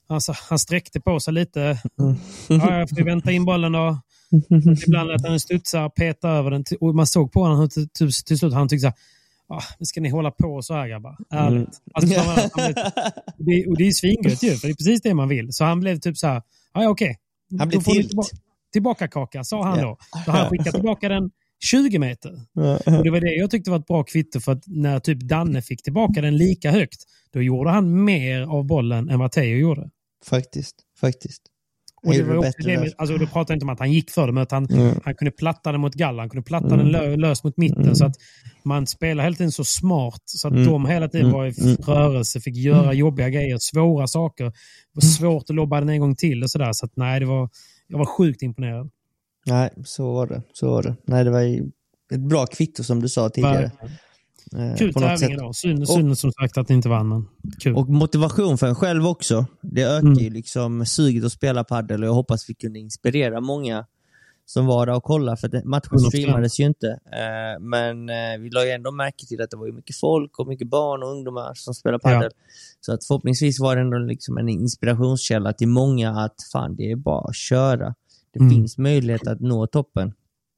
[0.09, 1.79] Alltså, han sträckte på sig lite.
[2.49, 4.01] Ja, jag får vänta in bollen då.
[4.87, 6.65] Ibland lät han studsa, peta över den.
[6.81, 8.97] Och man såg på honom hur till, till, till slut han tyckte så här,
[9.49, 11.17] ah, men ska ni hålla på så här grabbar?
[11.31, 11.69] Ärligt.
[11.95, 12.75] Alltså, så han, han blev,
[13.39, 15.49] det, och det är svingött ju, för det är precis det man vill.
[15.53, 16.43] Så han blev typ så här,
[16.75, 17.17] "Ja, ja okej.
[17.59, 18.09] Han blev tilt.
[18.09, 18.37] tillbaka,
[18.73, 19.85] tillbaka kaka, sa han Ja.
[19.85, 19.99] då.
[20.25, 21.31] Så han skickade tillbaka den
[21.65, 22.31] 20 meter.
[22.87, 25.63] Och det var det jag tyckte var ett bra kvitto för att när typ Danne
[25.63, 27.01] fick tillbaka den lika högt,
[27.33, 29.91] då gjorde han mer av bollen än vad Teo gjorde.
[30.27, 31.43] Faktiskt, faktiskt.
[32.07, 34.27] Och det var också det med, alltså, du pratar inte om att han gick för
[34.27, 35.01] det, men att han, Mm.
[35.05, 36.23] han kunde platta den mot Galla.
[36.23, 37.97] Han kunde platta den lö, löst mot mitten.
[37.97, 38.15] Så att
[38.65, 40.67] man spelar hela tiden så smart så att Mm.
[40.67, 41.51] de hela tiden var i
[41.87, 44.45] rörelse, fick göra jobbiga grejer, svåra saker.
[44.45, 44.53] Det
[44.93, 46.73] var svårt att lobba den en gång till och sådär.
[46.73, 47.49] Så att nej, det var,
[47.89, 48.91] jag var sjukt imponerad.
[49.47, 50.43] Nej, så var det.
[50.53, 50.97] Så var det.
[51.05, 51.43] Nej, det var
[52.15, 53.65] ett bra kvitto som du sa tidigare.
[53.65, 53.71] Eh,
[54.79, 55.55] Kul på något tävling idag.
[55.55, 57.27] Synd, synd som sagt att ni inte vann, men
[57.61, 57.77] kul.
[57.77, 59.47] Och motivation för en själv också.
[59.63, 60.19] Det ökar Mm.
[60.19, 63.87] ju liksom suget att spela padel och jag hoppas vi kunde inspirera många
[64.49, 65.37] som var där och kollade.
[65.37, 66.09] För matchen 100%.
[66.09, 66.87] streamades ju inte.
[67.13, 70.47] Eh, Men eh, vi la ju ändå märke till att det var mycket folk och
[70.49, 72.23] mycket barn och ungdomar som spelar padel.
[72.23, 72.31] Ja.
[72.81, 76.97] Så att förhoppningsvis var det ändå liksom en inspirationskälla till många att fan, det är
[76.97, 77.95] bara att köra.
[78.33, 78.51] Det Mm.
[78.51, 80.13] finns möjlighet att nå toppen.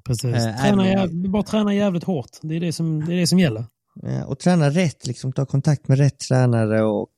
[0.07, 0.25] Precis.
[0.37, 2.31] Eh, träna, jäv- bara träna jävligt hårt.
[2.43, 3.65] Det är det som, det är det som gäller.
[4.03, 7.11] Eh, och träna rätt, liksom ta kontakt med rätt tränare och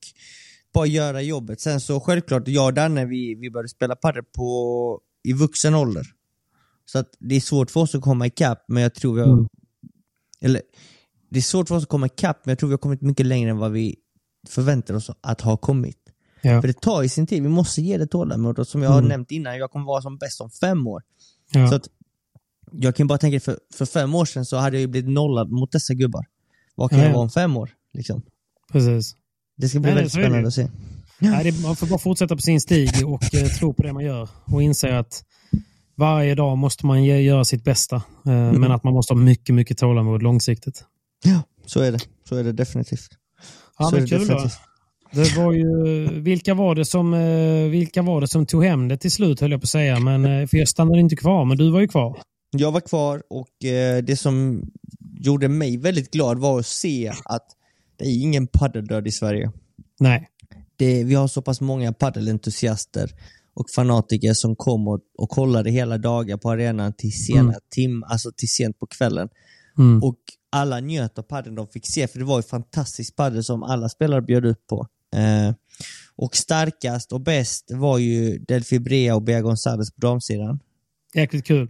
[0.73, 1.61] bara göra jobbet.
[1.61, 6.07] Sen så självklart, jag och Danne vi, vi började spela padel på, i vuxen ålder.
[6.85, 9.27] Så att det är svårt för oss att komma ikapp, men jag tror vi har,
[9.27, 9.47] Mm.
[10.41, 10.61] eller
[11.29, 13.25] det är svårt för oss att komma ikapp, men jag tror vi har kommit mycket
[13.25, 13.95] längre än vad vi
[14.49, 15.97] förväntar oss att ha kommit.
[16.41, 16.61] Ja.
[16.61, 18.97] För det tar ju sin tid, vi måste ge det tålamod och som jag har
[18.97, 19.09] Mm.
[19.09, 21.03] nämnt innan, jag kommer vara som bäst om fem år.
[21.51, 21.69] Ja.
[21.69, 21.87] Så att
[22.71, 25.51] jag kan bara tänka, för, för fem år sedan så hade jag ju blivit nollad
[25.51, 26.25] mot dessa gubbar.
[26.75, 27.15] Vad kan Ja, jag ja.
[27.15, 27.69] vara om fem år?
[27.93, 28.21] Liksom?
[28.71, 29.15] Precis.
[29.57, 30.67] Det ska bli Nej, väldigt spännande att se.
[31.19, 34.03] Nej, det, man får bara fortsätta på sin stig och eh, tro på det man
[34.03, 34.29] gör.
[34.45, 35.23] Och inse att
[35.95, 37.95] varje dag måste man ge, göra sitt bästa.
[37.95, 38.01] Eh,
[38.31, 38.61] Mm.
[38.61, 40.83] Men att man måste ha mycket, mycket tålamod långsiktigt.
[41.23, 41.99] Ja, så är det.
[42.29, 43.09] Så är det definitivt.
[43.79, 44.33] Ja, så men kul då.
[44.33, 44.59] definitivt.
[45.13, 48.97] Det var ju, vilka, var det som, eh, vilka var det som tog hem det
[48.97, 49.99] till slut höll jag på att säga.
[49.99, 52.19] Men, eh, för jag stannade inte kvar, men du var ju kvar.
[52.57, 54.61] Jag var kvar och eh, det som
[55.25, 57.45] gjorde mig väldigt glad var att se att
[57.97, 59.51] det är ingen paddeldöd i Sverige.
[59.99, 60.27] Nej.
[60.75, 63.11] Det, vi har så pass många paddelentusiaster
[63.53, 67.55] och fanatiker som kom och, och kollade hela dagar på arenan till sena Mm.
[67.75, 69.29] tim, alltså till sent på kvällen.
[69.77, 70.03] Mm.
[70.03, 70.17] Och
[70.49, 73.89] alla njöt av paddeln de fick se, för det var ju fantastisk paddel som alla
[73.89, 74.87] spelare bjöd upp på.
[75.15, 75.53] Eh,
[76.15, 80.59] och starkast och bäst var ju Delphi Brea och Bea Gonzales på damsidan.
[81.13, 81.69] Jäkligt kul.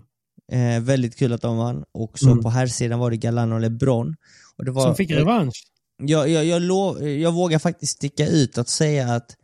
[0.51, 1.83] Eh, väldigt kul att de vann.
[1.91, 2.43] Och så Mm.
[2.43, 4.15] på herrsidan var det Galano och LeBron.
[4.57, 5.63] Och det var, Som fick revansch.
[6.03, 9.35] jag, jag, jag, lov, jag vågar faktiskt sticka ut att säga att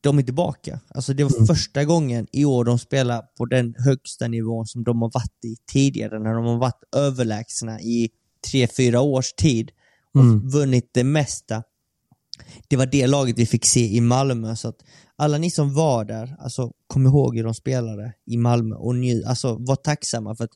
[0.00, 0.80] de är tillbaka.
[0.88, 1.46] Alltså det var Mm.
[1.46, 5.56] första gången i år de spelar på den högsta nivån som de har varit i
[5.72, 8.10] tidigare, när de har varit överlägsna i
[8.50, 9.70] tre, fyra års tid
[10.14, 10.48] och Mm.
[10.48, 11.62] vunnit det mesta.
[12.68, 14.76] Det var det laget vi fick se i Malmö, så att
[15.16, 19.24] alla ni som var där, alltså kom ihåg hur de spelade i Malmö och nju,
[19.24, 20.50] alltså var tacksamma för att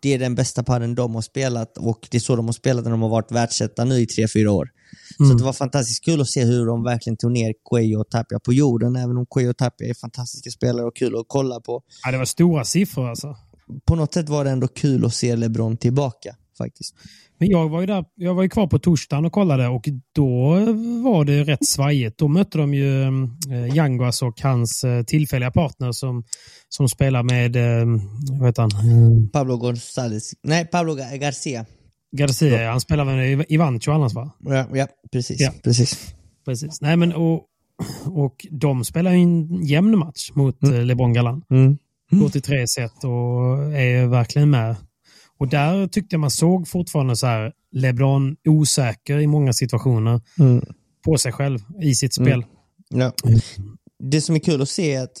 [0.00, 2.84] det är den bästa padden de har spelat och det är så de har spelat
[2.84, 4.70] när de har varit världsetta nu i tre, fyra år.
[5.16, 5.32] Så Mm.
[5.32, 8.38] att det var fantastiskt kul att se hur de verkligen tog ner Cuello och Tapia
[8.40, 11.82] på jorden, även om Cuello och Tapia är fantastiska spelare och kul att kolla på.
[12.04, 13.36] Ja, det var stora siffror alltså.
[13.86, 16.94] På något sätt var det ändå kul att se LeBron tillbaka, faktiskt.
[17.38, 20.50] Men jag var ju där, jag var ju kvar på torsdagen och kollade och då
[21.04, 22.18] var det rätt svajigt.
[22.18, 26.24] Då mötte de ju eh, Yanguas och hans eh, tillfälliga partner som,
[26.68, 27.86] som spelar med, eh,
[28.38, 31.66] vad heter han, eh, Pablo González, nej Pablo Ga- Garcia.
[32.16, 32.70] Garcia.
[32.70, 34.30] Han spelar med Ivancho annars va?
[34.38, 35.40] Ja, ja precis.
[35.40, 35.52] Ja.
[35.64, 36.14] precis.
[36.46, 36.80] Precis.
[36.80, 37.44] Nej, men och,
[38.06, 40.86] och de spelar ju en jämn match mot mm.
[40.86, 41.42] LeBron Galan.
[41.50, 41.78] Mm.
[42.10, 44.76] Går till tre set och är verkligen med.
[45.38, 50.64] Och där tyckte jag man såg fortfarande så här LeBron osäker i många situationer Mm.
[51.04, 52.44] på sig själv i sitt spel.
[52.88, 53.12] Ja.
[53.98, 55.20] Det som är kul att se är att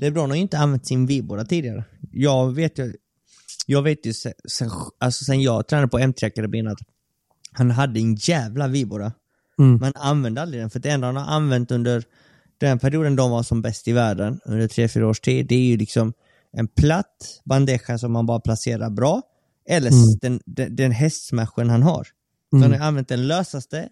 [0.00, 1.84] LeBron har ju inte använt sin vibora tidigare.
[2.12, 2.94] Jag vet ju,
[3.66, 6.78] jag vet ju sen, alltså sen jag tränade på M3-akademin att
[7.52, 9.12] han hade en jävla vibora.
[9.58, 9.76] Mm.
[9.76, 12.04] Men använde aldrig den, för det enda han har använt under
[12.58, 15.60] den perioden de var som bäst i världen, under tre fyra års tid, det är
[15.66, 16.12] ju liksom
[16.52, 19.22] en platt bandeja som man bara placerar bra,
[19.68, 20.18] eller Mm.
[20.20, 22.04] den, den, den hästsmashen han har.
[22.50, 22.70] Så Mm.
[22.70, 23.88] han har använt den lösaste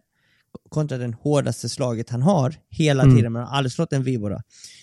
[0.68, 3.16] kontra den hårdaste slaget han har hela Mm.
[3.16, 4.43] tiden, men han har aldrig slått en vibora.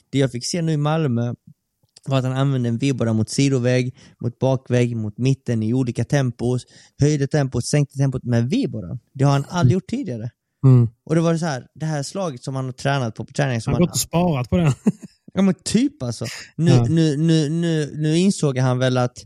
[0.09, 1.33] Det jag fick se nu i Malmö
[2.07, 6.65] var att han använde en vibora mot sidovägg, mot bakvägg, mot mitten i olika tempos,
[7.01, 8.99] höjde tempot, sänkte tempot med viboran.
[9.13, 10.29] Det har han aldrig gjort tidigare.
[10.65, 10.89] Mm.
[11.05, 13.61] Och det var så här, det här slaget som han har tränat på på träning
[13.61, 14.73] som Han har gått och sparat på den.
[15.33, 16.25] Ja men typ alltså.
[16.55, 16.83] Nu, Ja.
[16.89, 19.17] nu, nu, nu, nu insåg han väl att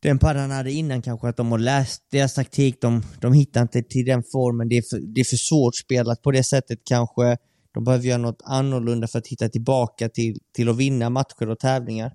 [0.00, 3.82] den paddan hade innan kanske, att de har läst deras taktik, de, de hittar inte
[3.82, 7.36] till den formen, det är, för, det är för svårt spelat på det sättet kanske.
[7.74, 11.58] De behöver göra något annorlunda för att hitta tillbaka till, till att vinna matcher och
[11.58, 12.12] tävlingar.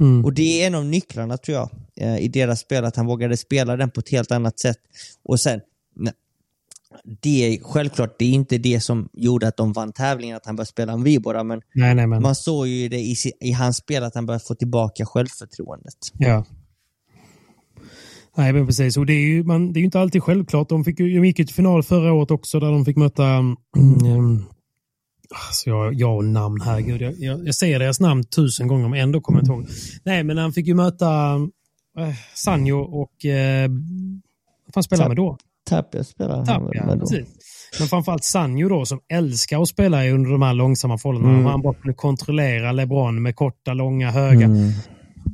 [0.00, 0.24] Mm.
[0.24, 3.36] Och det är en av nycklarna tror jag, eh, i deras spel, att han vågade
[3.36, 4.78] spela den på ett helt annat sätt.
[5.24, 5.60] Och sen,
[7.22, 10.70] det, självklart, det är inte det som gjorde att de vann tävlingen, att han började
[10.70, 12.22] spela en Vibora, men Nej, nej, men.
[12.22, 15.94] man såg ju det i, i hans spel att han började få tillbaka självförtroendet.
[16.18, 16.44] Ja.
[18.36, 18.96] Nej, men precis.
[18.96, 20.68] Och det är ju man, det är ju inte alltid självklart.
[20.68, 23.24] De, fick, de gick ju till final förra året också där de fick möta...
[23.26, 24.42] Mm,
[25.46, 27.02] alltså jag, jag och namn, herregud.
[27.02, 29.66] Jag, jag, jag säger deras namn tusen gånger men ändå kommer jag inte ihåg.
[30.04, 31.34] Nej, men han fick ju möta
[31.98, 33.24] äh, Sanjo och...
[33.24, 33.70] Eh,
[34.66, 35.36] vad fan spelade han med då?
[35.68, 37.00] Tapia spelar han Tapia, med då.
[37.00, 37.28] precis.
[37.78, 41.34] Men framförallt Sanjo då som älskar att spela under de här långsamma förhållandena.
[41.34, 41.46] Mm.
[41.46, 44.44] Han bara kunde kontrollera LeBron med korta, långa, höga.
[44.44, 44.72] Mm.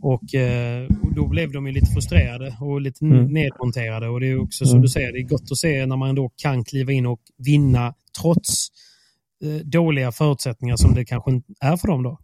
[0.02, 3.24] Och, eh, och då blev de ju lite frustrerade och lite Mm.
[3.32, 4.08] nedmonterade.
[4.08, 4.82] Och det är också som Mm.
[4.82, 7.94] du säger, det är gott att se när man då kan kliva in och vinna
[8.20, 8.68] trots
[9.44, 11.30] eh, dåliga förutsättningar som det kanske
[11.60, 12.18] är för dem då.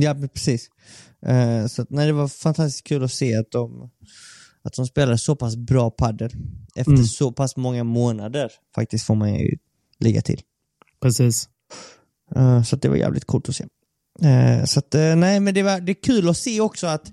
[0.00, 0.68] Ja, precis.
[1.26, 3.90] Eh, så att, nej, det var fantastiskt kul att se att de,
[4.62, 6.30] att de spelade så pass bra padel
[6.76, 7.04] efter Mm.
[7.04, 9.56] så pass många månader, faktiskt får man ju
[10.00, 10.40] lägga till.
[11.02, 11.48] Precis.
[12.36, 13.64] Eh, så det var jävligt coolt att se.
[14.22, 17.12] Eh, så att, eh, nej, men det, var, det är kul att se också att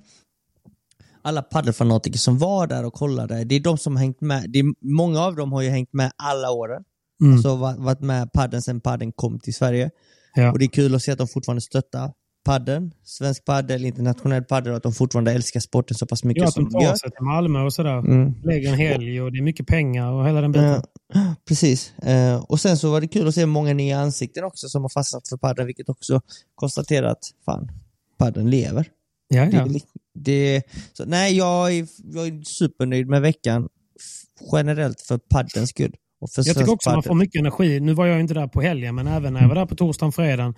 [1.21, 4.45] alla paddelfanatiker som var där och kollade, det är de som har hängt med.
[4.49, 6.83] Det är, många av dem har ju hängt med alla åren.
[7.21, 7.33] Mm.
[7.33, 9.89] Alltså varit, med padden sedan padden kom till Sverige.
[10.35, 10.51] Ja.
[10.51, 12.11] Och det är kul att se att de fortfarande stöttar
[12.45, 16.47] padden, svensk paddel, internationell paddel och att de fortfarande älskar sporten så pass mycket Ja,
[16.47, 16.95] att som de de tar gör.
[16.95, 17.97] sig till Malmö och sådär.
[17.99, 18.33] Mm.
[18.43, 20.81] Lägger en helg och det är mycket pengar och hela den biten.
[21.13, 21.93] Ja, precis.
[21.97, 24.89] Eh, och sen så var det kul att se många nya ansikten också som har
[24.89, 26.21] fastnat för padden, vilket också
[26.55, 27.69] konstaterar att fan,
[28.17, 28.87] padden lever.
[29.27, 29.65] Ja, Det, ja.
[29.65, 29.83] li-
[30.19, 30.61] det,
[30.93, 33.67] så, nej, jag är, jag är supernöjd med veckan
[34.53, 35.95] generellt för paddens skull.
[36.21, 37.07] Och för Jag tycker också man paddel.
[37.07, 37.79] får mycket energi.
[37.79, 40.11] Nu var jag inte där på helgen, men även när jag var där på torsdagen,
[40.11, 40.55] fredagen.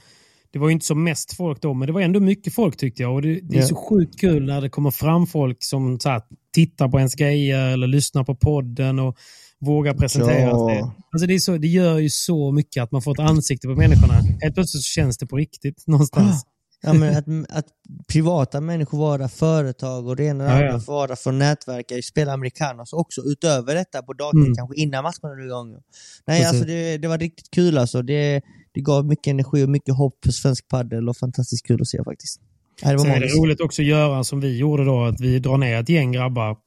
[0.58, 3.02] Det var ju inte som mest folk då, men det var ändå mycket folk tyckte
[3.02, 3.14] jag.
[3.14, 3.68] Och det, det är Ja.
[3.68, 6.22] så sjukt kul när det kommer fram folk som så här,
[6.54, 9.18] tittar på ens grejer eller lyssnar på podden och
[9.60, 10.68] vågar presentera Ja.
[10.70, 10.84] sig.
[11.12, 13.76] Alltså det, är så, det gör ju så mycket att man får ett ansikte på
[13.76, 14.14] människorna.
[14.42, 16.44] Helt plötsligt så känns det på riktigt någonstans.
[16.82, 17.66] Ja, men att, att
[18.08, 20.82] privata människor var där, företag och det ena och Ja, andra ja.
[20.88, 24.56] vara från nätverk, spela amerikanos också utöver detta på dagtid, Mm.
[24.56, 25.72] kanske innan matcherna drog igång.
[25.72, 25.82] Nej,
[26.28, 26.48] Precis.
[26.48, 28.02] alltså det, det var riktigt kul alltså.
[28.02, 28.42] Det,
[28.78, 32.04] det gav mycket energi och mycket hopp för svensk padel och fantastiskt kul att se
[32.04, 32.42] faktiskt.
[32.82, 35.40] Det var Sen är det roligt också att göra som vi gjorde då, att vi
[35.40, 36.58] drar ner ett gäng grabbar.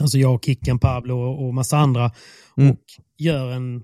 [0.00, 2.10] Alltså jag, Kicken, Pablo och, och massa andra.
[2.56, 2.70] Mm.
[2.70, 2.78] Och
[3.18, 3.82] gör en,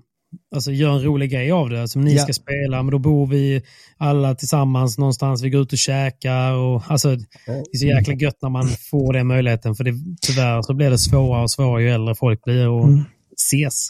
[0.55, 1.87] alltså gör en rolig grej av det.
[1.87, 2.23] Som ni Ja.
[2.23, 3.61] ska spela, men då bor vi
[3.97, 5.43] alla tillsammans någonstans.
[5.43, 6.53] Vi går ut och käkar.
[6.53, 7.25] Och, alltså, det
[7.73, 9.75] är så jäkla gött när man får den möjligheten.
[9.75, 13.03] För det, tyvärr så blir det svårare och svårare ju äldre folk blir och Mm.
[13.37, 13.89] ses.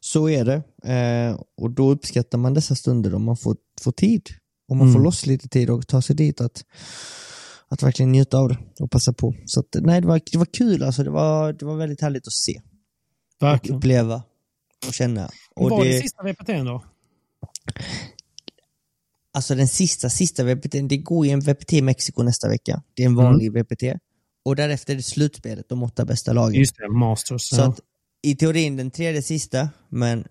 [0.00, 0.62] Så är det.
[0.92, 4.28] Eh, och då uppskattar man dessa stunder om man får, får tid.
[4.68, 4.94] Om man Mm.
[4.94, 6.64] får loss lite tid och ta sig dit att,
[7.68, 9.34] att verkligen njuta av det och passa på.
[9.46, 11.02] Så att, nej, det var, det var kul alltså.
[11.04, 12.60] Det var, det var väldigt härligt att se
[13.40, 13.76] och Verkligen.
[13.76, 14.22] uppleva
[14.86, 15.30] och känna.
[15.56, 16.84] Och var det, det, sista VPT'n då?
[19.34, 22.82] alltså den sista, sista VPT, det går ju en VPT i Mexiko nästa vecka.
[22.94, 23.82] Det är en vanlig VPT.
[24.44, 26.54] Och därefter är det slutspelet, de åtta bästa lagen.
[26.60, 27.42] Just det, Masters.
[27.42, 27.68] Så ja.
[27.68, 27.80] att
[28.22, 30.24] i teorin den tredje sista, men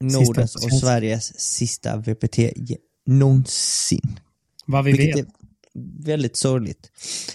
[0.00, 0.72] Nordens och.
[0.72, 2.38] Sveriges sista VPT
[3.06, 4.20] någonsin.
[4.66, 5.26] Vad vi Vilket vet.
[5.26, 5.32] är
[6.04, 6.90] väldigt sorgligt.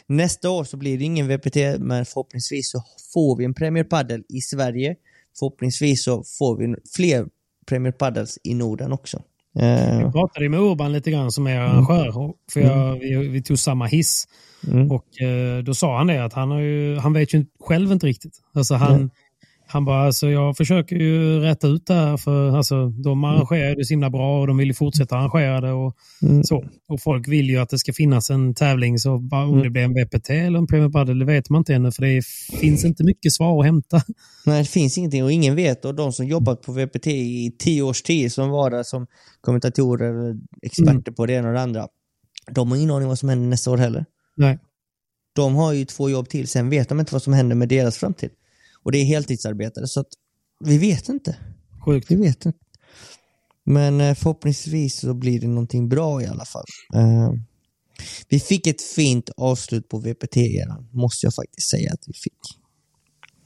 [0.08, 2.84] Nästa år så blir det ingen VPT, men förhoppningsvis så
[3.14, 4.96] får vi en Premier Padel i Sverige.
[5.40, 7.26] Förhoppningsvis så får vi fler
[7.68, 9.22] Premier Padels i Norden också.
[9.60, 12.18] Eh, Jag pratade med Urban lite grann som är arrangör.
[12.18, 14.28] och- För jag, vi, vi tog samma hiss.
[14.68, 14.92] mm.
[14.92, 18.08] Och eh, då sa han det att han, har ju, han vet ju själv inte
[18.08, 18.42] riktigt.
[18.54, 19.12] Alltså han,
[19.68, 23.86] han bara, alltså jag försöker ju rätta ut det här för alltså, de arrangerar det
[23.86, 25.72] så himla bra och de vill ju fortsätta arrangera det.
[25.72, 26.44] Och, Mm.
[26.44, 26.66] så.
[26.88, 29.00] och folk vill ju att det ska finnas en tävling.
[29.00, 29.64] Så bara, om Mm.
[29.64, 31.92] det blir en VPT eller en Premier Padel, det vet man inte ännu.
[31.92, 32.22] För det
[32.60, 34.02] finns inte mycket svar att hämta.
[34.46, 35.86] Nej, det finns ingenting och ingen vet.
[35.86, 39.08] Och de som jobbat på VPT i tio års tid, som var där som
[39.42, 41.14] kommentatorer eller experter Mm.
[41.16, 41.88] på det ena och det andra,
[42.52, 44.06] de har ingen aning vad som händer nästa år heller.
[44.38, 44.60] Nej.
[45.36, 47.98] De har ju två jobb till, sen vet de inte vad som händer med deras
[47.98, 48.30] framtid.
[48.86, 50.08] Och det är heltidsarbetare, så att
[50.66, 51.38] vi vet inte.
[51.86, 52.12] Sjukt.
[52.12, 52.60] Vi vet inte.
[53.64, 56.66] Men eh, förhoppningsvis så blir det någonting bra i alla fall.
[56.96, 57.32] Eh,
[58.30, 62.40] vi fick ett fint avslut på VPT-eran, måste jag faktiskt säga att vi fick.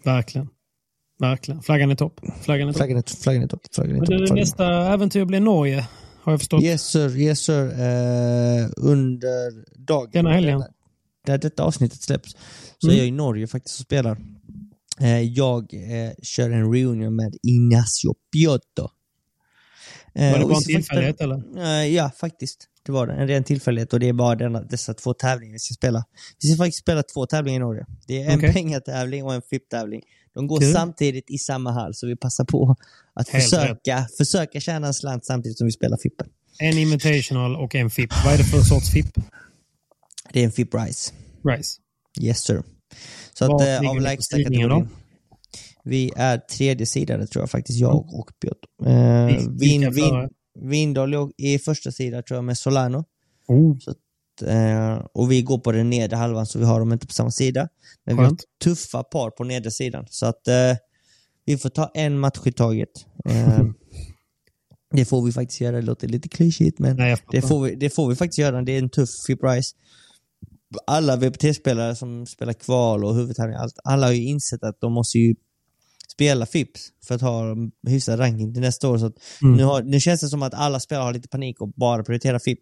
[0.04, 0.48] Verkligen.
[1.20, 1.62] Verkligen.
[1.62, 2.20] Flaggan är topp.
[2.42, 2.78] Flaggan är topp.
[2.78, 3.62] Flaggan är, flaggan är topp.
[3.72, 4.08] Flaggan är topp.
[4.08, 5.88] flaggan nästa äventyr blir Norge,
[6.22, 6.64] har jag förstått.
[6.64, 7.66] Yes sir, yes sir.
[7.66, 9.52] Eh, under
[9.86, 10.10] dagen.
[10.14, 10.64] Denna helgen.
[11.26, 12.32] Där detta avsnittet släpps
[12.78, 12.96] så Mm.
[12.96, 14.18] är jag i Norge faktiskt och spelar.
[15.00, 18.90] Eh, jag eh, kör en reunion med Ignacio Piotto.
[20.16, 21.58] Eh, Var det bara en tillfällighet eller?
[21.58, 22.66] Eh, ja, faktiskt.
[22.86, 23.14] Det var det.
[23.14, 26.06] En ren tillfällighet och det är bara denna, dessa två tävlingar vi ska spela.
[26.42, 27.86] Vi ska faktiskt spela två tävlingar i Norge.
[28.08, 28.54] Det är en Okej.
[28.54, 30.02] pengatävling och en FIP-tävling.
[30.34, 30.74] De går Kul.
[30.74, 32.76] samtidigt i samma hall, så vi passar på
[33.14, 36.28] att Helt försöka, försöka tjäna en slant samtidigt som vi spelar Fippen.
[36.60, 38.10] En Invitational och en FIP.
[38.26, 39.06] Vad är det för sorts FIP?
[40.34, 41.14] Det är en Fipp Rise.
[41.46, 41.78] Rice.
[42.22, 42.64] Yes sir.
[43.34, 44.90] Så Var att eh, ni av på lägsta sidningen kategorin.
[45.84, 48.90] Vi är tredje sidade tror jag faktiskt, jag och Piotr.
[48.90, 50.30] Eh, Vin, vin?
[50.62, 53.06] Vindal låg i första sidan tror jag med Solano.
[53.48, 53.78] Oh,
[54.42, 57.32] Eh, och vi går på den nedre halvan så vi har dem inte på samma
[57.32, 57.70] sida.
[58.06, 58.44] Men vi har Skönt.
[58.64, 60.06] tuffa par på nedre sidan.
[60.10, 60.76] Så att eh,
[61.46, 63.06] vi får ta en match i taget.
[63.26, 63.64] Eh,
[64.94, 67.90] det får vi faktiskt göra, det låter lite klyschigt men nej, det, får vi, det
[67.90, 68.62] får vi faktiskt göra.
[68.62, 69.76] Det är en tuff FIP Rise.
[70.88, 75.18] Alla VPT-spelare som spelar kval och huvudtävling, allt, alla har ju insett att de måste
[75.18, 75.36] ju
[76.12, 78.98] spela FIPS för att ha en hyfsad ranking till nästa år.
[78.98, 79.12] Så
[79.42, 79.58] Mm.
[79.58, 82.40] nu, har, nu känns det som att alla spelare har lite panik och bara prioriterar
[82.40, 82.60] FIP.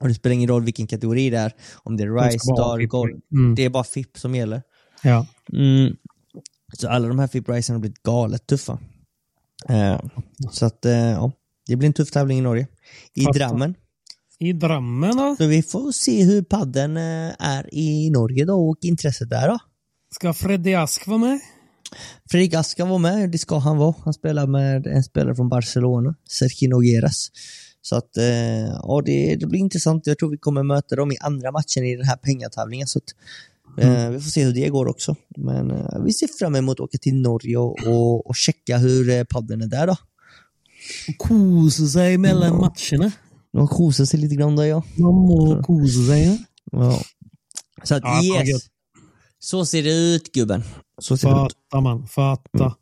[0.00, 1.52] Och det spelar ingen roll vilken kategori det är,
[1.82, 2.86] om det är Rise, Star.
[2.86, 3.22] Gold.
[3.32, 3.54] Mm.
[3.54, 4.62] Det är bara FIP som gäller.
[5.02, 5.26] Ja.
[5.52, 5.96] Mm.
[6.78, 8.78] Så alla de här FIP Risen har blivit galet tuffa.
[9.68, 10.00] Eh,
[10.50, 11.32] så att, eh, ja.
[11.66, 12.66] Det blir en tuff tävling i Norge.
[13.14, 13.38] I Fattar.
[13.38, 13.74] Drammen.
[14.42, 15.36] I Drammen då?
[15.38, 19.58] Så vi får se hur padden eh, är i Norge då och intresset där då.
[20.14, 21.40] Ska Freddy Ask vara med?
[22.30, 23.94] Fredrik Ask ska vara med, det ska han vara.
[24.04, 27.28] Han spelar med en spelare från Barcelona, Sergio Nogueras.
[27.82, 28.24] Så att, eh,
[28.82, 30.06] ja det, det blir intressant.
[30.06, 32.86] Jag tror vi kommer möta dem i andra matchen i den här pengatävlingen.
[32.86, 33.14] Så att,
[33.84, 35.16] eh, vi får se hur det går också.
[35.36, 35.72] Men
[36.04, 39.66] vi ser fram emot att åka till Norge och, och, och checka hur padden är
[39.66, 39.96] där då.
[41.18, 43.12] Kosa sig mellan matcherna.
[43.52, 44.82] De kosar sig lite grann där ja.
[44.96, 46.46] De må kosa sig.
[46.72, 47.00] ja.
[47.84, 48.62] Så att Ja, yes.
[49.38, 50.62] Så ser det ut gubben.
[50.98, 51.52] Så ser det ut.
[51.70, 52.06] Fattar man.
[52.06, 52.74] Fatta.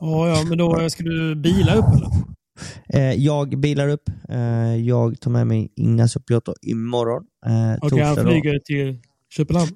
[0.00, 2.08] Ja, ja, men då ska du bila upp eller?
[2.88, 4.08] Eh, jag bilar upp.
[4.28, 7.24] Eh, jag tar med mig Ignacio Piotr imorgon.
[7.46, 8.30] Eh, Okej, han torsdag då.
[8.30, 8.98] flyger till
[9.30, 9.70] Köpenhamn.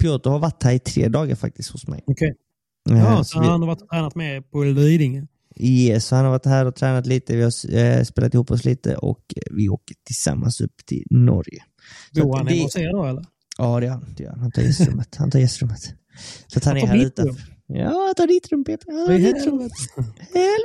[0.00, 2.04] Piotr har varit här i tre dagar faktiskt hos mig.
[2.06, 2.34] Okej.
[2.90, 5.26] Eh, Ja, så så vi, han har varit och tränat med på Lidingö.
[5.60, 7.36] Yes, han har varit här och tränat lite.
[7.36, 11.62] Vi har eh, spelat ihop oss lite och vi åker tillsammans upp till Norge.
[12.14, 13.24] Bor han hemma hos er då eller?
[13.58, 14.14] Ja, det gör han.
[14.16, 14.40] Det gör han.
[14.40, 15.16] han tar gästrummet.
[15.16, 15.80] Han tar gästrummet.
[16.46, 17.42] Så att han Han är här utanför.
[17.68, 18.86] Ja, jag tar ditt rum Peter.
[19.08, 19.58] Oj, ditt rum.
[19.58, 19.74] helvete.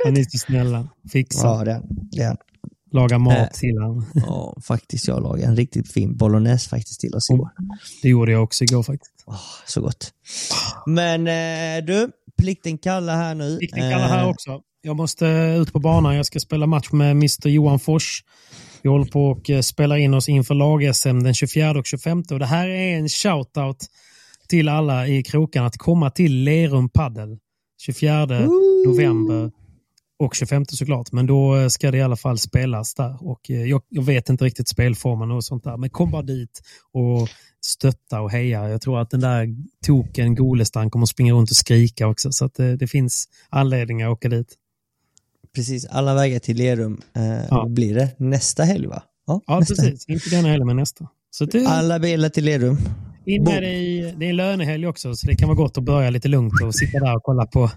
[0.04, 0.88] Han är så snälla.
[1.12, 1.46] Fixa.
[1.46, 1.84] Ja, det är han.
[2.12, 2.36] Det han.
[2.92, 3.48] Laga mat Eh.
[3.48, 4.04] till han.
[4.26, 5.08] Ja, faktiskt.
[5.08, 7.50] Jag lagade en riktigt fin bolognese faktiskt till oss igår.
[8.02, 9.12] Det gjorde jag också igår faktiskt.
[9.26, 10.12] Åh, så gott.
[10.86, 13.58] Men eh, du, plikten kallar här nu.
[13.60, 14.60] Fick den kalla här Eh, också.
[14.84, 15.26] Jag måste
[15.60, 16.16] ut på banan.
[16.16, 18.24] Jag ska spela match med Mr Johan Fors.
[18.82, 22.22] Vi håller på och eh, spelar in oss inför lag-SM den 24 och 25.
[22.30, 23.76] Och det här är en shout-out
[24.48, 27.38] till alla i krokarna att komma till Lerum Paddel
[27.80, 28.26] 24
[28.86, 29.50] november
[30.18, 31.12] och 25 såklart.
[31.12, 33.28] Men då eh, ska det i alla fall spelas där.
[33.28, 35.76] Och eh, jag, jag vet inte riktigt spelformen och sånt där.
[35.76, 36.60] Men kom bara dit
[36.92, 37.28] och
[37.60, 38.68] stötta och heja.
[38.68, 39.48] Jag tror att den där
[39.86, 42.32] token Golestan kommer att springa runt och skrika också.
[42.32, 44.58] Så det, det finns anledningar att åka dit.
[45.54, 47.66] Precis, alla vägar till Lerum eh, Ja.
[47.68, 49.02] blir det nästa helg va?
[49.26, 49.66] Ja, helg.
[49.66, 50.08] precis.
[50.08, 51.06] Inte denna heller, men nästa.
[51.30, 52.76] Så det, Alla bilar till Lerum.
[53.26, 56.28] in det, i, det är lönehelg också, så det kan vara gott att börja lite
[56.28, 57.70] lugnt och sitta där och kolla på,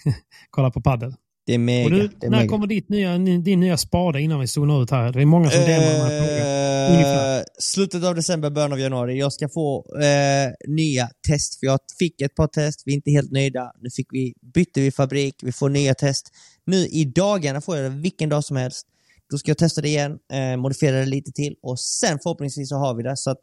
[0.50, 1.14] kolla på padel.
[1.46, 1.88] Det är mega.
[1.88, 2.48] Du, det är när mega.
[2.48, 5.12] kommer ditt nya, din nya spade innan vi zonar ut här?
[5.12, 7.38] Det är många som delar den här frågan.
[7.38, 9.18] Eh, slutet av december, början av januari.
[9.18, 13.10] Jag ska få eh, nya test, för jag fick ett par test, vi är inte
[13.10, 13.72] helt nöjda.
[13.80, 16.30] Nu fick vi, bytte vi fabrik, vi får nya test.
[16.64, 18.86] Nu i dagarna får jag det vilken dag som helst.
[19.30, 22.76] Då ska jag testa det igen, eh, modifiera det lite till och sen förhoppningsvis så
[22.76, 23.16] har vi det.
[23.16, 23.42] Så att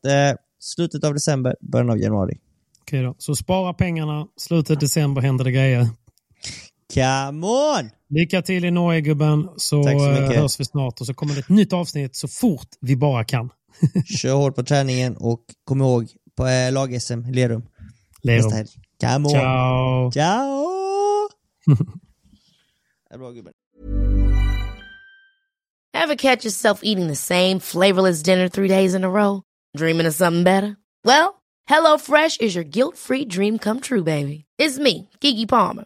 [0.60, 2.38] slutet av december, början av januari.
[2.82, 3.16] Okej då.
[3.18, 4.28] Så spara pengarna.
[4.38, 5.88] Slutet december händer det grejer.
[6.94, 7.90] Come on!
[8.10, 10.38] Lycka till i Norge gubben, så, Tack så eh, mycket.
[10.38, 11.02] hörs vi snart.
[11.02, 13.50] Och så kommer det ett nytt avsnitt så fort vi bara kan.
[14.22, 17.64] Kör hårt på träningen och kom ihåg på eh, lag-SM Lerum
[18.24, 18.52] nästa Lerum.
[18.52, 18.68] helg.
[19.02, 19.32] Come on!
[19.32, 20.12] Ciao!
[20.12, 21.30] Ciao!
[23.10, 23.54] Det är bra gubben.
[25.96, 29.42] Ever catch yourself eating the same flavorless dinner three days in a row?
[29.78, 30.76] Dreaming of something better?
[31.06, 34.46] Well, HelloFresh is your guilt-free dream come true, baby.
[34.58, 35.86] It's me, Kiki Palmer.